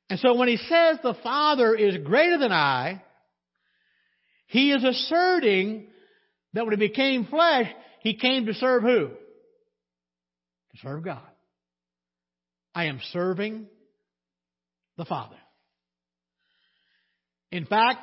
And 0.08 0.20
so 0.20 0.36
when 0.36 0.48
he 0.48 0.56
says 0.56 0.98
the 1.02 1.16
Father 1.22 1.74
is 1.74 1.96
greater 2.04 2.38
than 2.38 2.52
I, 2.52 3.02
he 4.46 4.70
is 4.70 4.84
asserting 4.84 5.88
that 6.52 6.64
when 6.64 6.78
he 6.78 6.88
became 6.88 7.26
flesh, 7.26 7.66
he 8.00 8.14
came 8.14 8.46
to 8.46 8.54
serve 8.54 8.82
who? 8.82 9.08
To 9.08 10.78
serve 10.82 11.04
God. 11.04 11.26
I 12.76 12.84
am 12.84 13.00
serving 13.10 13.66
the 14.98 15.06
Father. 15.06 15.38
In 17.50 17.64
fact, 17.64 18.00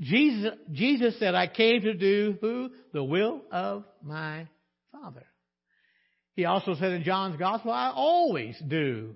Jesus, 0.00 0.52
Jesus 0.72 1.16
said, 1.20 1.36
I 1.36 1.46
came 1.46 1.82
to 1.82 1.94
do 1.94 2.36
who? 2.40 2.70
The 2.92 3.04
will 3.04 3.42
of 3.52 3.84
my 4.02 4.48
Father. 4.90 5.24
He 6.34 6.44
also 6.44 6.74
said 6.74 6.90
in 6.90 7.04
John's 7.04 7.36
Gospel, 7.36 7.70
I 7.70 7.92
always 7.94 8.60
do 8.66 9.14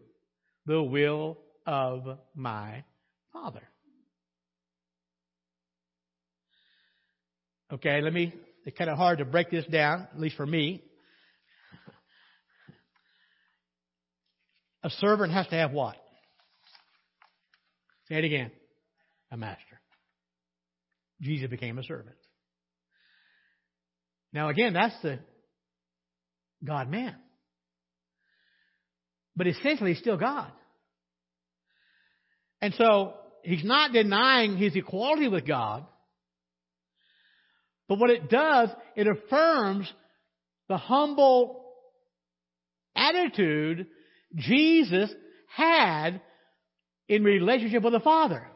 the 0.65 0.81
will 0.81 1.39
of 1.67 2.17
my 2.37 2.85
Father. 3.33 3.63
Okay, 7.73 8.01
let 8.01 8.13
me, 8.13 8.33
it's 8.65 8.79
kind 8.79 8.91
of 8.91 8.97
hard 8.97 9.19
to 9.19 9.25
break 9.25 9.51
this 9.51 9.67
down, 9.67 10.07
at 10.15 10.21
least 10.21 10.37
for 10.37 10.47
me. 10.47 10.85
A 14.83 14.91
servant 14.91 15.33
has 15.33 15.47
to 15.49 15.57
have 15.57 15.73
what? 15.73 15.97
Say 18.09 18.17
it 18.17 18.25
again. 18.25 18.51
A 19.31 19.37
master. 19.37 19.81
Jesus 21.21 21.51
became 21.51 21.79
a 21.79 21.83
servant. 21.83 22.17
Now 24.33 24.49
again, 24.49 24.73
that's 24.73 24.95
the 25.03 25.19
God 26.65 26.91
man. 26.91 27.17
But 29.37 29.47
essentially, 29.47 29.93
he's 29.93 30.01
still 30.01 30.17
God. 30.17 30.51
And 32.61 32.75
so, 32.75 33.15
he's 33.45 33.65
not 33.65 33.93
denying 33.93 34.57
his 34.57 34.75
equality 34.75 35.29
with 35.29 35.47
God. 35.47 35.87
But 37.89 37.99
what 37.99 38.11
it 38.11 38.29
does, 38.29 38.69
it 38.97 39.07
affirms 39.07 39.91
the 40.69 40.77
humble 40.77 41.65
attitude 42.97 43.87
Jesus 44.35 45.11
had 45.55 46.21
in 47.09 47.25
relationship 47.25 47.83
with 47.83 47.93
the 47.93 48.01
Father. 48.01 48.47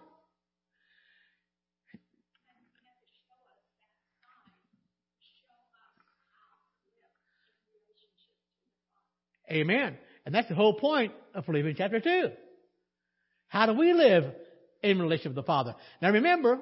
Amen. 9.50 9.96
And 10.24 10.34
that's 10.34 10.48
the 10.48 10.54
whole 10.54 10.74
point 10.74 11.12
of 11.34 11.44
Philippians 11.44 11.76
chapter 11.76 12.00
2. 12.00 12.30
How 13.48 13.66
do 13.66 13.74
we 13.74 13.92
live 13.92 14.24
in 14.82 14.98
relationship 14.98 15.30
with 15.30 15.44
the 15.44 15.46
Father? 15.46 15.74
Now 16.00 16.10
remember, 16.10 16.58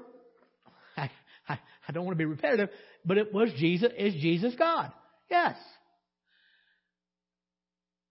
I, 0.96 1.10
I, 1.48 1.58
I 1.86 1.92
don't 1.92 2.04
want 2.04 2.16
to 2.16 2.18
be 2.18 2.24
repetitive, 2.24 2.70
but 3.04 3.16
it 3.16 3.32
was 3.32 3.50
Jesus, 3.56 3.92
is 3.96 4.14
Jesus 4.14 4.54
God? 4.58 4.92
Yes. 5.30 5.56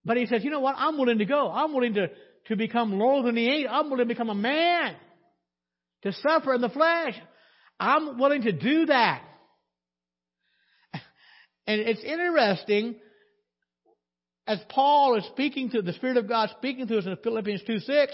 But 0.05 0.17
he 0.17 0.25
says, 0.25 0.43
you 0.43 0.49
know 0.49 0.59
what? 0.59 0.75
I'm 0.77 0.97
willing 0.97 1.19
to 1.19 1.25
go. 1.25 1.51
I'm 1.51 1.73
willing 1.73 1.95
to, 1.95 2.09
to 2.47 2.55
become 2.55 2.97
lower 2.97 3.23
than 3.23 3.35
the 3.35 3.49
eight. 3.49 3.67
I'm 3.69 3.89
willing 3.89 4.07
to 4.07 4.13
become 4.13 4.29
a 4.29 4.35
man. 4.35 4.95
To 6.03 6.13
suffer 6.13 6.53
in 6.53 6.61
the 6.61 6.69
flesh. 6.69 7.15
I'm 7.79 8.17
willing 8.17 8.43
to 8.43 8.51
do 8.51 8.85
that. 8.87 9.23
And 11.67 11.81
it's 11.81 12.03
interesting 12.03 12.95
as 14.47 14.59
Paul 14.69 15.15
is 15.17 15.25
speaking 15.25 15.69
to 15.69 15.83
the 15.83 15.93
Spirit 15.93 16.17
of 16.17 16.27
God 16.27 16.49
speaking 16.57 16.87
to 16.87 16.97
us 16.97 17.05
in 17.05 17.15
Philippians 17.17 17.61
2 17.67 17.79
6, 17.79 18.13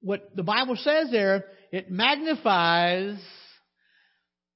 what 0.00 0.34
the 0.34 0.42
Bible 0.42 0.76
says 0.76 1.10
there, 1.10 1.44
it 1.70 1.90
magnifies 1.90 3.18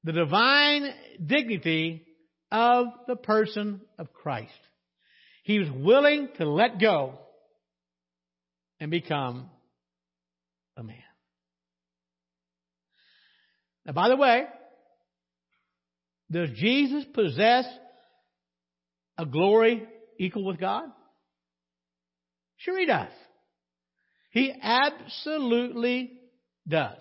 the 0.03 0.13
divine 0.13 0.89
dignity 1.25 2.07
of 2.51 2.87
the 3.07 3.17
person 3.17 3.83
of 3.99 4.11
Christ. 4.15 4.53
He 5.45 5.59
was 5.59 5.69
willing 5.71 6.31
to 6.39 6.49
let 6.49 6.81
go 6.81 7.19
and 8.81 8.91
become 8.91 9.51
a 10.75 10.83
man. 10.83 10.97
Now, 13.85 13.93
by 13.93 14.09
the 14.09 14.17
way, 14.17 14.45
does 16.31 16.49
Jesus 16.57 17.05
possess 17.13 17.67
a 19.19 19.27
glory 19.27 19.87
equal 20.19 20.47
with 20.47 20.59
God? 20.59 20.85
Sure, 22.57 22.79
he 22.79 22.87
does. 22.87 23.13
He 24.31 24.51
absolutely 24.63 26.11
does. 26.67 26.97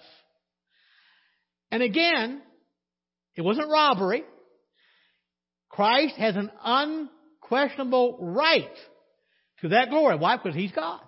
And 1.71 1.81
again, 1.81 2.41
it 3.35 3.41
wasn't 3.41 3.69
robbery. 3.69 4.23
Christ 5.69 6.15
has 6.17 6.35
an 6.35 6.51
unquestionable 7.53 8.17
right 8.19 8.75
to 9.61 9.69
that 9.69 9.89
glory. 9.89 10.17
Why? 10.17 10.37
Because 10.37 10.55
he's 10.55 10.71
God. 10.71 11.01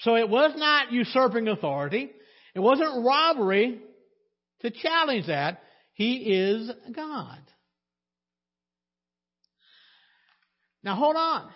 So 0.00 0.16
it 0.16 0.28
was 0.28 0.52
not 0.56 0.92
usurping 0.92 1.48
authority. 1.48 2.10
It 2.54 2.60
wasn't 2.60 3.04
robbery 3.04 3.80
to 4.60 4.70
challenge 4.70 5.26
that. 5.26 5.62
He 5.94 6.16
is 6.16 6.70
God. 6.94 7.38
Now 10.82 10.94
hold 10.94 11.16
on. 11.16 11.50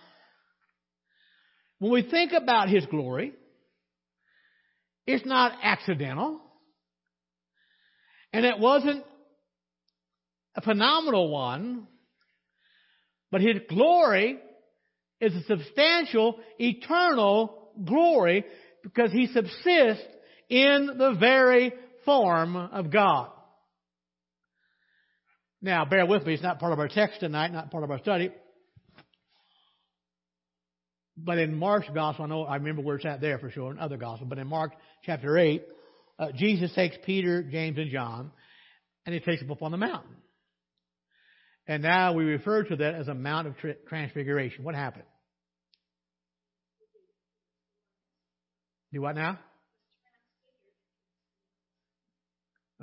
When 1.78 1.92
we 1.92 2.02
think 2.02 2.32
about 2.32 2.68
His 2.68 2.84
glory, 2.86 3.32
it's 5.06 5.24
not 5.24 5.52
accidental. 5.62 6.40
And 8.32 8.44
it 8.44 8.58
wasn't 8.58 9.04
a 10.56 10.60
phenomenal 10.62 11.30
one, 11.30 11.86
but 13.30 13.40
His 13.40 13.56
glory 13.68 14.38
is 15.20 15.34
a 15.34 15.42
substantial, 15.44 16.38
eternal 16.58 17.70
glory 17.84 18.44
because 18.82 19.12
He 19.12 19.26
subsists 19.26 20.06
in 20.48 20.90
the 20.98 21.16
very 21.18 21.72
form 22.04 22.56
of 22.56 22.90
God. 22.90 23.30
Now, 25.62 25.84
bear 25.84 26.06
with 26.06 26.24
me, 26.24 26.34
it's 26.34 26.42
not 26.42 26.58
part 26.58 26.72
of 26.72 26.78
our 26.78 26.88
text 26.88 27.20
tonight, 27.20 27.52
not 27.52 27.70
part 27.70 27.84
of 27.84 27.90
our 27.90 27.98
study. 27.98 28.30
But 31.16 31.38
in 31.38 31.54
Mark's 31.54 31.88
gospel, 31.94 32.24
I 32.24 32.28
know 32.28 32.44
I 32.44 32.56
remember 32.56 32.80
where 32.80 32.96
it's 32.96 33.04
at 33.04 33.20
there 33.20 33.38
for 33.38 33.50
sure, 33.50 33.70
in 33.70 33.78
other 33.78 33.98
gospel, 33.98 34.26
but 34.26 34.38
in 34.38 34.46
Mark 34.46 34.72
chapter 35.04 35.36
8, 35.36 35.62
uh, 36.18 36.32
Jesus 36.34 36.72
takes 36.74 36.96
Peter, 37.04 37.42
James, 37.42 37.76
and 37.76 37.90
John, 37.90 38.30
and 39.04 39.14
he 39.14 39.20
takes 39.20 39.42
them 39.42 39.50
up 39.50 39.62
on 39.62 39.70
the 39.70 39.76
mountain. 39.76 40.16
And 41.66 41.82
now 41.82 42.14
we 42.14 42.24
refer 42.24 42.64
to 42.64 42.76
that 42.76 42.94
as 42.94 43.08
a 43.08 43.14
Mount 43.14 43.46
of 43.46 43.54
Transfiguration. 43.88 44.64
What 44.64 44.74
happened? 44.74 45.04
Do 48.92 49.02
what 49.02 49.14
now? 49.14 49.38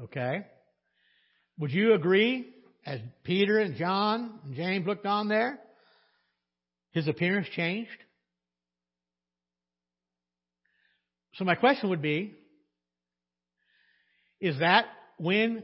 Okay. 0.01 0.45
Would 1.59 1.71
you 1.71 1.93
agree, 1.93 2.47
as 2.85 2.99
Peter 3.23 3.59
and 3.59 3.75
John 3.75 4.39
and 4.45 4.55
James 4.55 4.87
looked 4.87 5.05
on 5.05 5.27
there, 5.27 5.59
his 6.91 7.07
appearance 7.07 7.47
changed? 7.49 7.89
So 11.33 11.45
my 11.45 11.55
question 11.55 11.89
would 11.89 12.01
be, 12.01 12.35
is 14.39 14.59
that 14.59 14.85
when 15.17 15.63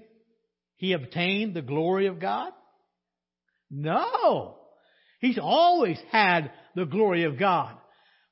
he 0.76 0.93
obtained 0.93 1.53
the 1.53 1.61
glory 1.61 2.07
of 2.07 2.20
God? 2.20 2.51
No. 3.76 4.58
He's 5.20 5.40
always 5.42 5.98
had 6.12 6.52
the 6.76 6.86
glory 6.86 7.24
of 7.24 7.40
God, 7.40 7.76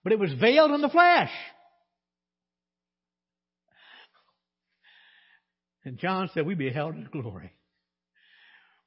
but 0.03 0.13
it 0.13 0.19
was 0.19 0.33
veiled 0.33 0.71
in 0.71 0.81
the 0.81 0.89
flesh. 0.89 1.31
And 5.83 5.97
John 5.97 6.29
said, 6.33 6.45
we 6.45 6.53
beheld 6.53 6.95
his 6.95 7.07
glory. 7.07 7.51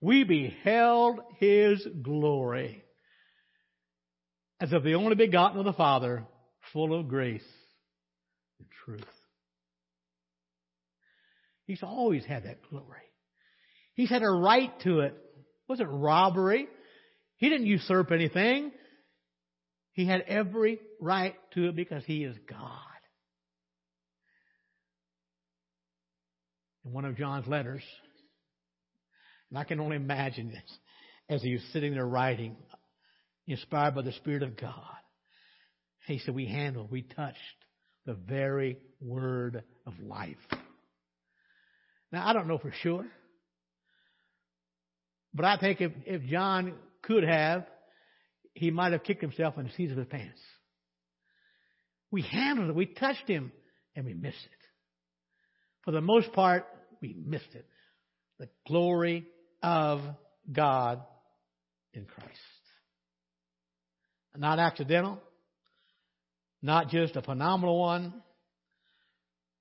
We 0.00 0.22
beheld 0.22 1.20
his 1.38 1.84
glory 2.02 2.84
as 4.60 4.72
of 4.72 4.84
the 4.84 4.94
only 4.94 5.16
begotten 5.16 5.58
of 5.58 5.64
the 5.64 5.72
Father, 5.72 6.24
full 6.72 6.98
of 6.98 7.08
grace 7.08 7.42
and 8.60 8.68
truth. 8.84 9.04
He's 11.66 11.82
always 11.82 12.24
had 12.24 12.44
that 12.44 12.60
glory. 12.70 13.02
He's 13.94 14.10
had 14.10 14.22
a 14.22 14.30
right 14.30 14.72
to 14.82 15.00
it. 15.00 15.16
Wasn't 15.68 15.88
robbery. 15.90 16.68
He 17.36 17.48
didn't 17.48 17.66
usurp 17.66 18.12
anything. 18.12 18.72
He 19.92 20.06
had 20.06 20.22
every 20.22 20.80
right 21.00 21.34
to 21.54 21.68
it 21.68 21.76
because 21.76 22.04
he 22.04 22.24
is 22.24 22.36
God. 22.48 22.70
In 26.84 26.92
one 26.92 27.04
of 27.04 27.16
John's 27.16 27.46
letters, 27.46 27.82
and 29.50 29.58
I 29.58 29.64
can 29.64 29.80
only 29.80 29.96
imagine 29.96 30.48
this, 30.48 30.78
as 31.28 31.42
he 31.42 31.52
was 31.52 31.62
sitting 31.72 31.94
there 31.94 32.06
writing, 32.06 32.56
inspired 33.46 33.94
by 33.94 34.02
the 34.02 34.12
Spirit 34.12 34.42
of 34.42 34.56
God. 34.56 34.96
He 36.06 36.18
said, 36.18 36.34
We 36.34 36.46
handled, 36.46 36.90
we 36.90 37.02
touched 37.02 37.38
the 38.04 38.14
very 38.14 38.78
word 39.00 39.62
of 39.86 39.94
life. 40.00 40.36
Now, 42.12 42.26
I 42.28 42.32
don't 42.32 42.48
know 42.48 42.58
for 42.58 42.72
sure, 42.82 43.06
but 45.34 45.44
I 45.44 45.56
think 45.58 45.80
if, 45.80 45.92
if 46.06 46.22
John 46.24 46.74
could 47.02 47.24
have, 47.24 47.66
he 48.54 48.70
might 48.70 48.92
have 48.92 49.02
kicked 49.02 49.20
himself 49.20 49.58
in 49.58 49.64
the 49.64 49.72
seat 49.72 49.90
of 49.90 49.98
his 49.98 50.06
pants. 50.06 50.40
We 52.10 52.22
handled 52.22 52.70
it, 52.70 52.76
we 52.76 52.86
touched 52.86 53.26
him, 53.26 53.50
and 53.96 54.06
we 54.06 54.14
missed 54.14 54.36
it. 54.36 54.50
For 55.84 55.90
the 55.90 56.00
most 56.00 56.32
part, 56.32 56.64
we 57.02 57.16
missed 57.18 57.54
it. 57.54 57.66
The 58.38 58.48
glory 58.66 59.26
of 59.62 60.00
God 60.50 61.02
in 61.92 62.04
Christ. 62.04 62.30
Not 64.36 64.58
accidental, 64.58 65.20
not 66.62 66.88
just 66.88 67.14
a 67.16 67.22
phenomenal 67.22 67.78
one, 67.78 68.14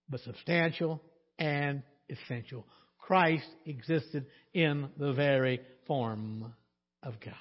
but 0.09 0.21
substantial 0.21 1.01
and 1.37 1.83
essential. 2.09 2.65
Christ 3.05 3.47
existed 3.65 4.25
in 4.53 4.89
the 4.97 5.13
very 5.13 5.59
form 5.87 6.53
of 7.01 7.19
God. 7.19 7.33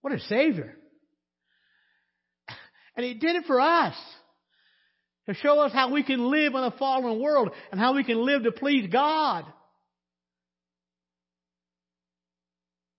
What 0.00 0.12
a 0.12 0.20
Savior. 0.20 0.76
And 2.96 3.04
He 3.04 3.14
did 3.14 3.36
it 3.36 3.46
for 3.46 3.60
us. 3.60 3.94
To 5.26 5.34
show 5.34 5.58
us 5.60 5.72
how 5.72 5.90
we 5.90 6.02
can 6.02 6.30
live 6.30 6.54
in 6.54 6.62
a 6.62 6.70
fallen 6.72 7.18
world 7.18 7.50
and 7.72 7.80
how 7.80 7.94
we 7.94 8.04
can 8.04 8.24
live 8.24 8.42
to 8.44 8.52
please 8.52 8.90
God. 8.92 9.46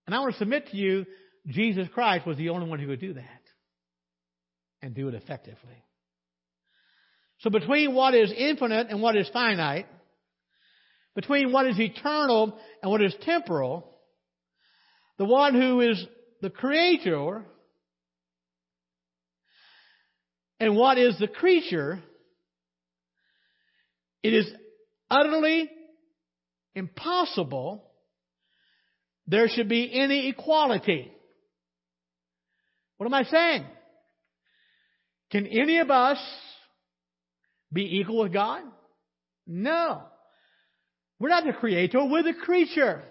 And 0.08 0.16
I 0.16 0.20
want 0.20 0.34
to 0.34 0.40
submit 0.40 0.72
to 0.72 0.78
you, 0.78 1.06
Jesus 1.48 1.88
Christ 1.94 2.26
was 2.26 2.38
the 2.38 2.50
only 2.50 2.68
one 2.68 2.80
who 2.80 2.88
could 2.88 3.00
do 3.00 3.14
that 3.14 3.42
and 4.82 4.96
do 4.96 5.08
it 5.08 5.14
effectively. 5.14 5.85
So 7.40 7.50
between 7.50 7.94
what 7.94 8.14
is 8.14 8.32
infinite 8.36 8.88
and 8.90 9.02
what 9.02 9.16
is 9.16 9.30
finite, 9.30 9.88
between 11.16 11.52
what 11.52 11.66
is 11.66 11.80
eternal 11.80 12.58
and 12.82 12.92
what 12.92 13.02
is 13.02 13.16
temporal, 13.22 13.90
the 15.18 15.26
one 15.26 15.54
who 15.54 15.82
is 15.82 16.06
the 16.42 16.50
creator 16.50 17.46
and 20.60 20.76
what 20.76 20.98
is 20.98 21.18
the 21.20 21.28
creature, 21.28 22.02
it 24.24 24.34
is 24.34 24.48
utterly 25.10 25.70
impossible 26.74 27.84
there 29.28 29.48
should 29.48 29.70
be 29.70 29.90
any 29.92 30.30
equality. 30.30 31.12
What 32.98 33.08
am 33.08 33.14
I 33.14 33.24
saying? 33.24 33.66
Can 35.32 35.48
any 35.48 35.80
of 35.80 35.90
us 35.90 36.20
be 37.76 38.00
equal 38.00 38.20
with 38.20 38.34
God? 38.34 38.64
No. 39.46 40.02
We're 41.20 41.30
not 41.30 41.46
the 41.46 41.54
creator, 41.54 42.04
we're 42.06 42.24
the 42.24 42.34
creature. 42.34 43.04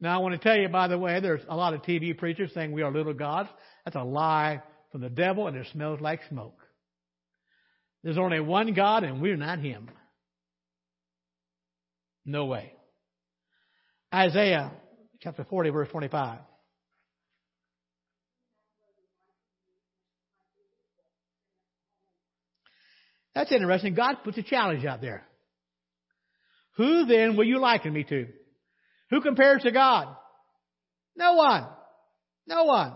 Now, 0.00 0.14
I 0.14 0.18
want 0.22 0.32
to 0.32 0.38
tell 0.38 0.56
you, 0.56 0.68
by 0.68 0.88
the 0.88 0.98
way, 0.98 1.20
there's 1.20 1.42
a 1.46 1.54
lot 1.54 1.74
of 1.74 1.82
TV 1.82 2.16
preachers 2.16 2.50
saying 2.54 2.72
we 2.72 2.82
are 2.82 2.90
little 2.90 3.12
gods. 3.12 3.50
That's 3.84 3.96
a 3.96 4.02
lie 4.02 4.62
from 4.90 5.02
the 5.02 5.10
devil, 5.10 5.46
and 5.46 5.56
it 5.56 5.66
smells 5.72 6.00
like 6.00 6.20
smoke. 6.30 6.58
There's 8.02 8.16
only 8.16 8.40
one 8.40 8.72
God, 8.72 9.04
and 9.04 9.20
we're 9.20 9.36
not 9.36 9.58
Him. 9.58 9.90
No 12.24 12.46
way. 12.46 12.72
Isaiah 14.12 14.72
chapter 15.20 15.44
40, 15.44 15.70
verse 15.70 15.88
25. 15.90 16.38
That's 23.40 23.52
interesting. 23.52 23.94
God 23.94 24.16
puts 24.22 24.36
a 24.36 24.42
challenge 24.42 24.84
out 24.84 25.00
there. 25.00 25.26
Who 26.76 27.06
then 27.06 27.38
will 27.38 27.46
you 27.46 27.58
liken 27.58 27.90
me 27.90 28.04
to? 28.04 28.26
Who 29.08 29.22
compares 29.22 29.62
to 29.62 29.72
God? 29.72 30.14
No 31.16 31.32
one. 31.36 31.66
No 32.46 32.64
one. 32.64 32.92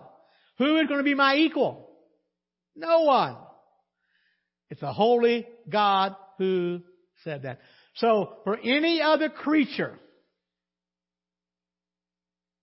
Who 0.58 0.76
is 0.80 0.86
going 0.86 0.98
to 0.98 1.02
be 1.02 1.14
my 1.14 1.36
equal? 1.36 1.88
No 2.76 3.04
one. 3.04 3.36
It's 4.68 4.82
a 4.82 4.92
holy 4.92 5.46
God 5.66 6.14
who 6.36 6.82
said 7.22 7.44
that. 7.44 7.60
So 7.94 8.34
for 8.44 8.58
any 8.58 9.00
other 9.00 9.30
creature, 9.30 9.98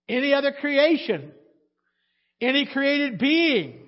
any 0.08 0.36
other 0.36 0.52
creation, 0.52 1.32
any 2.40 2.68
created 2.68 3.18
being 3.18 3.81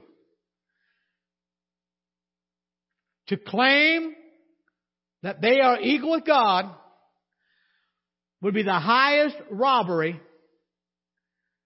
to 3.28 3.38
claim 3.38 4.14
that 5.22 5.42
they 5.42 5.60
are 5.62 5.80
equal 5.80 6.12
with 6.12 6.26
God 6.26 6.70
would 8.42 8.54
be 8.54 8.64
the 8.64 8.74
highest 8.74 9.38
robbery 9.50 10.20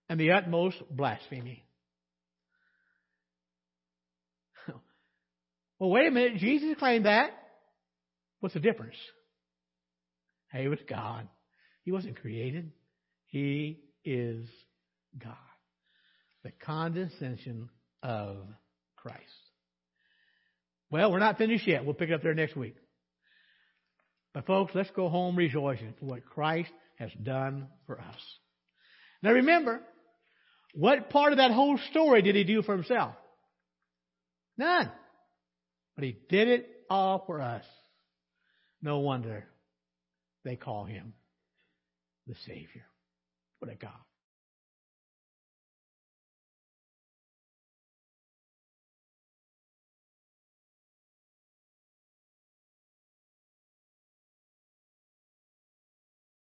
and 0.10 0.20
the 0.20 0.32
utmost 0.32 0.78
blasphemy. 0.90 1.64
Well, 5.80 5.92
wait 5.92 6.08
a 6.08 6.12
minute. 6.12 6.38
Jesus 6.38 6.76
claimed 6.80 7.06
that. 7.06 7.30
What's 8.40 8.56
the 8.56 8.60
difference? 8.60 8.96
He 10.52 10.68
was 10.68 10.80
God. 10.90 11.28
He 11.84 11.92
wasn't 11.92 12.20
created. 12.20 12.72
He 13.28 13.82
is 14.04 14.48
God. 15.24 15.36
The 16.44 16.52
condescension 16.66 17.70
of 18.02 18.38
Christ. 18.96 19.22
Well, 20.90 21.12
we're 21.12 21.20
not 21.20 21.38
finished 21.38 21.68
yet. 21.68 21.84
We'll 21.84 21.94
pick 21.94 22.10
it 22.10 22.14
up 22.14 22.24
there 22.24 22.34
next 22.34 22.56
week. 22.56 22.76
But 24.34 24.46
folks, 24.46 24.74
let's 24.76 24.92
go 24.92 25.10
home 25.10 25.36
rejoicing 25.36 25.94
for 26.00 26.06
what 26.06 26.26
Christ 26.26 26.72
has 26.98 27.12
done 27.22 27.68
for 27.86 28.00
us. 28.00 28.22
Now 29.24 29.32
remember, 29.32 29.82
what 30.74 31.10
part 31.10 31.34
of 31.34 31.40
that 31.40 31.52
whole 31.52 31.80
story 31.90 32.22
did 32.22 32.36
he 32.36 32.44
do 32.44 32.62
for 32.62 32.76
himself? 32.76 33.16
None. 34.58 34.92
But 35.96 36.04
he 36.04 36.18
did 36.30 36.48
it 36.48 36.70
all 36.90 37.24
for 37.26 37.42
us. 37.42 37.64
No 38.82 39.00
wonder 39.00 39.46
they 40.46 40.56
call 40.56 40.86
him 40.86 41.14
the 42.28 42.36
Savior. 42.46 42.86
What 43.60 43.72
a 43.72 43.76
God. 43.76 43.92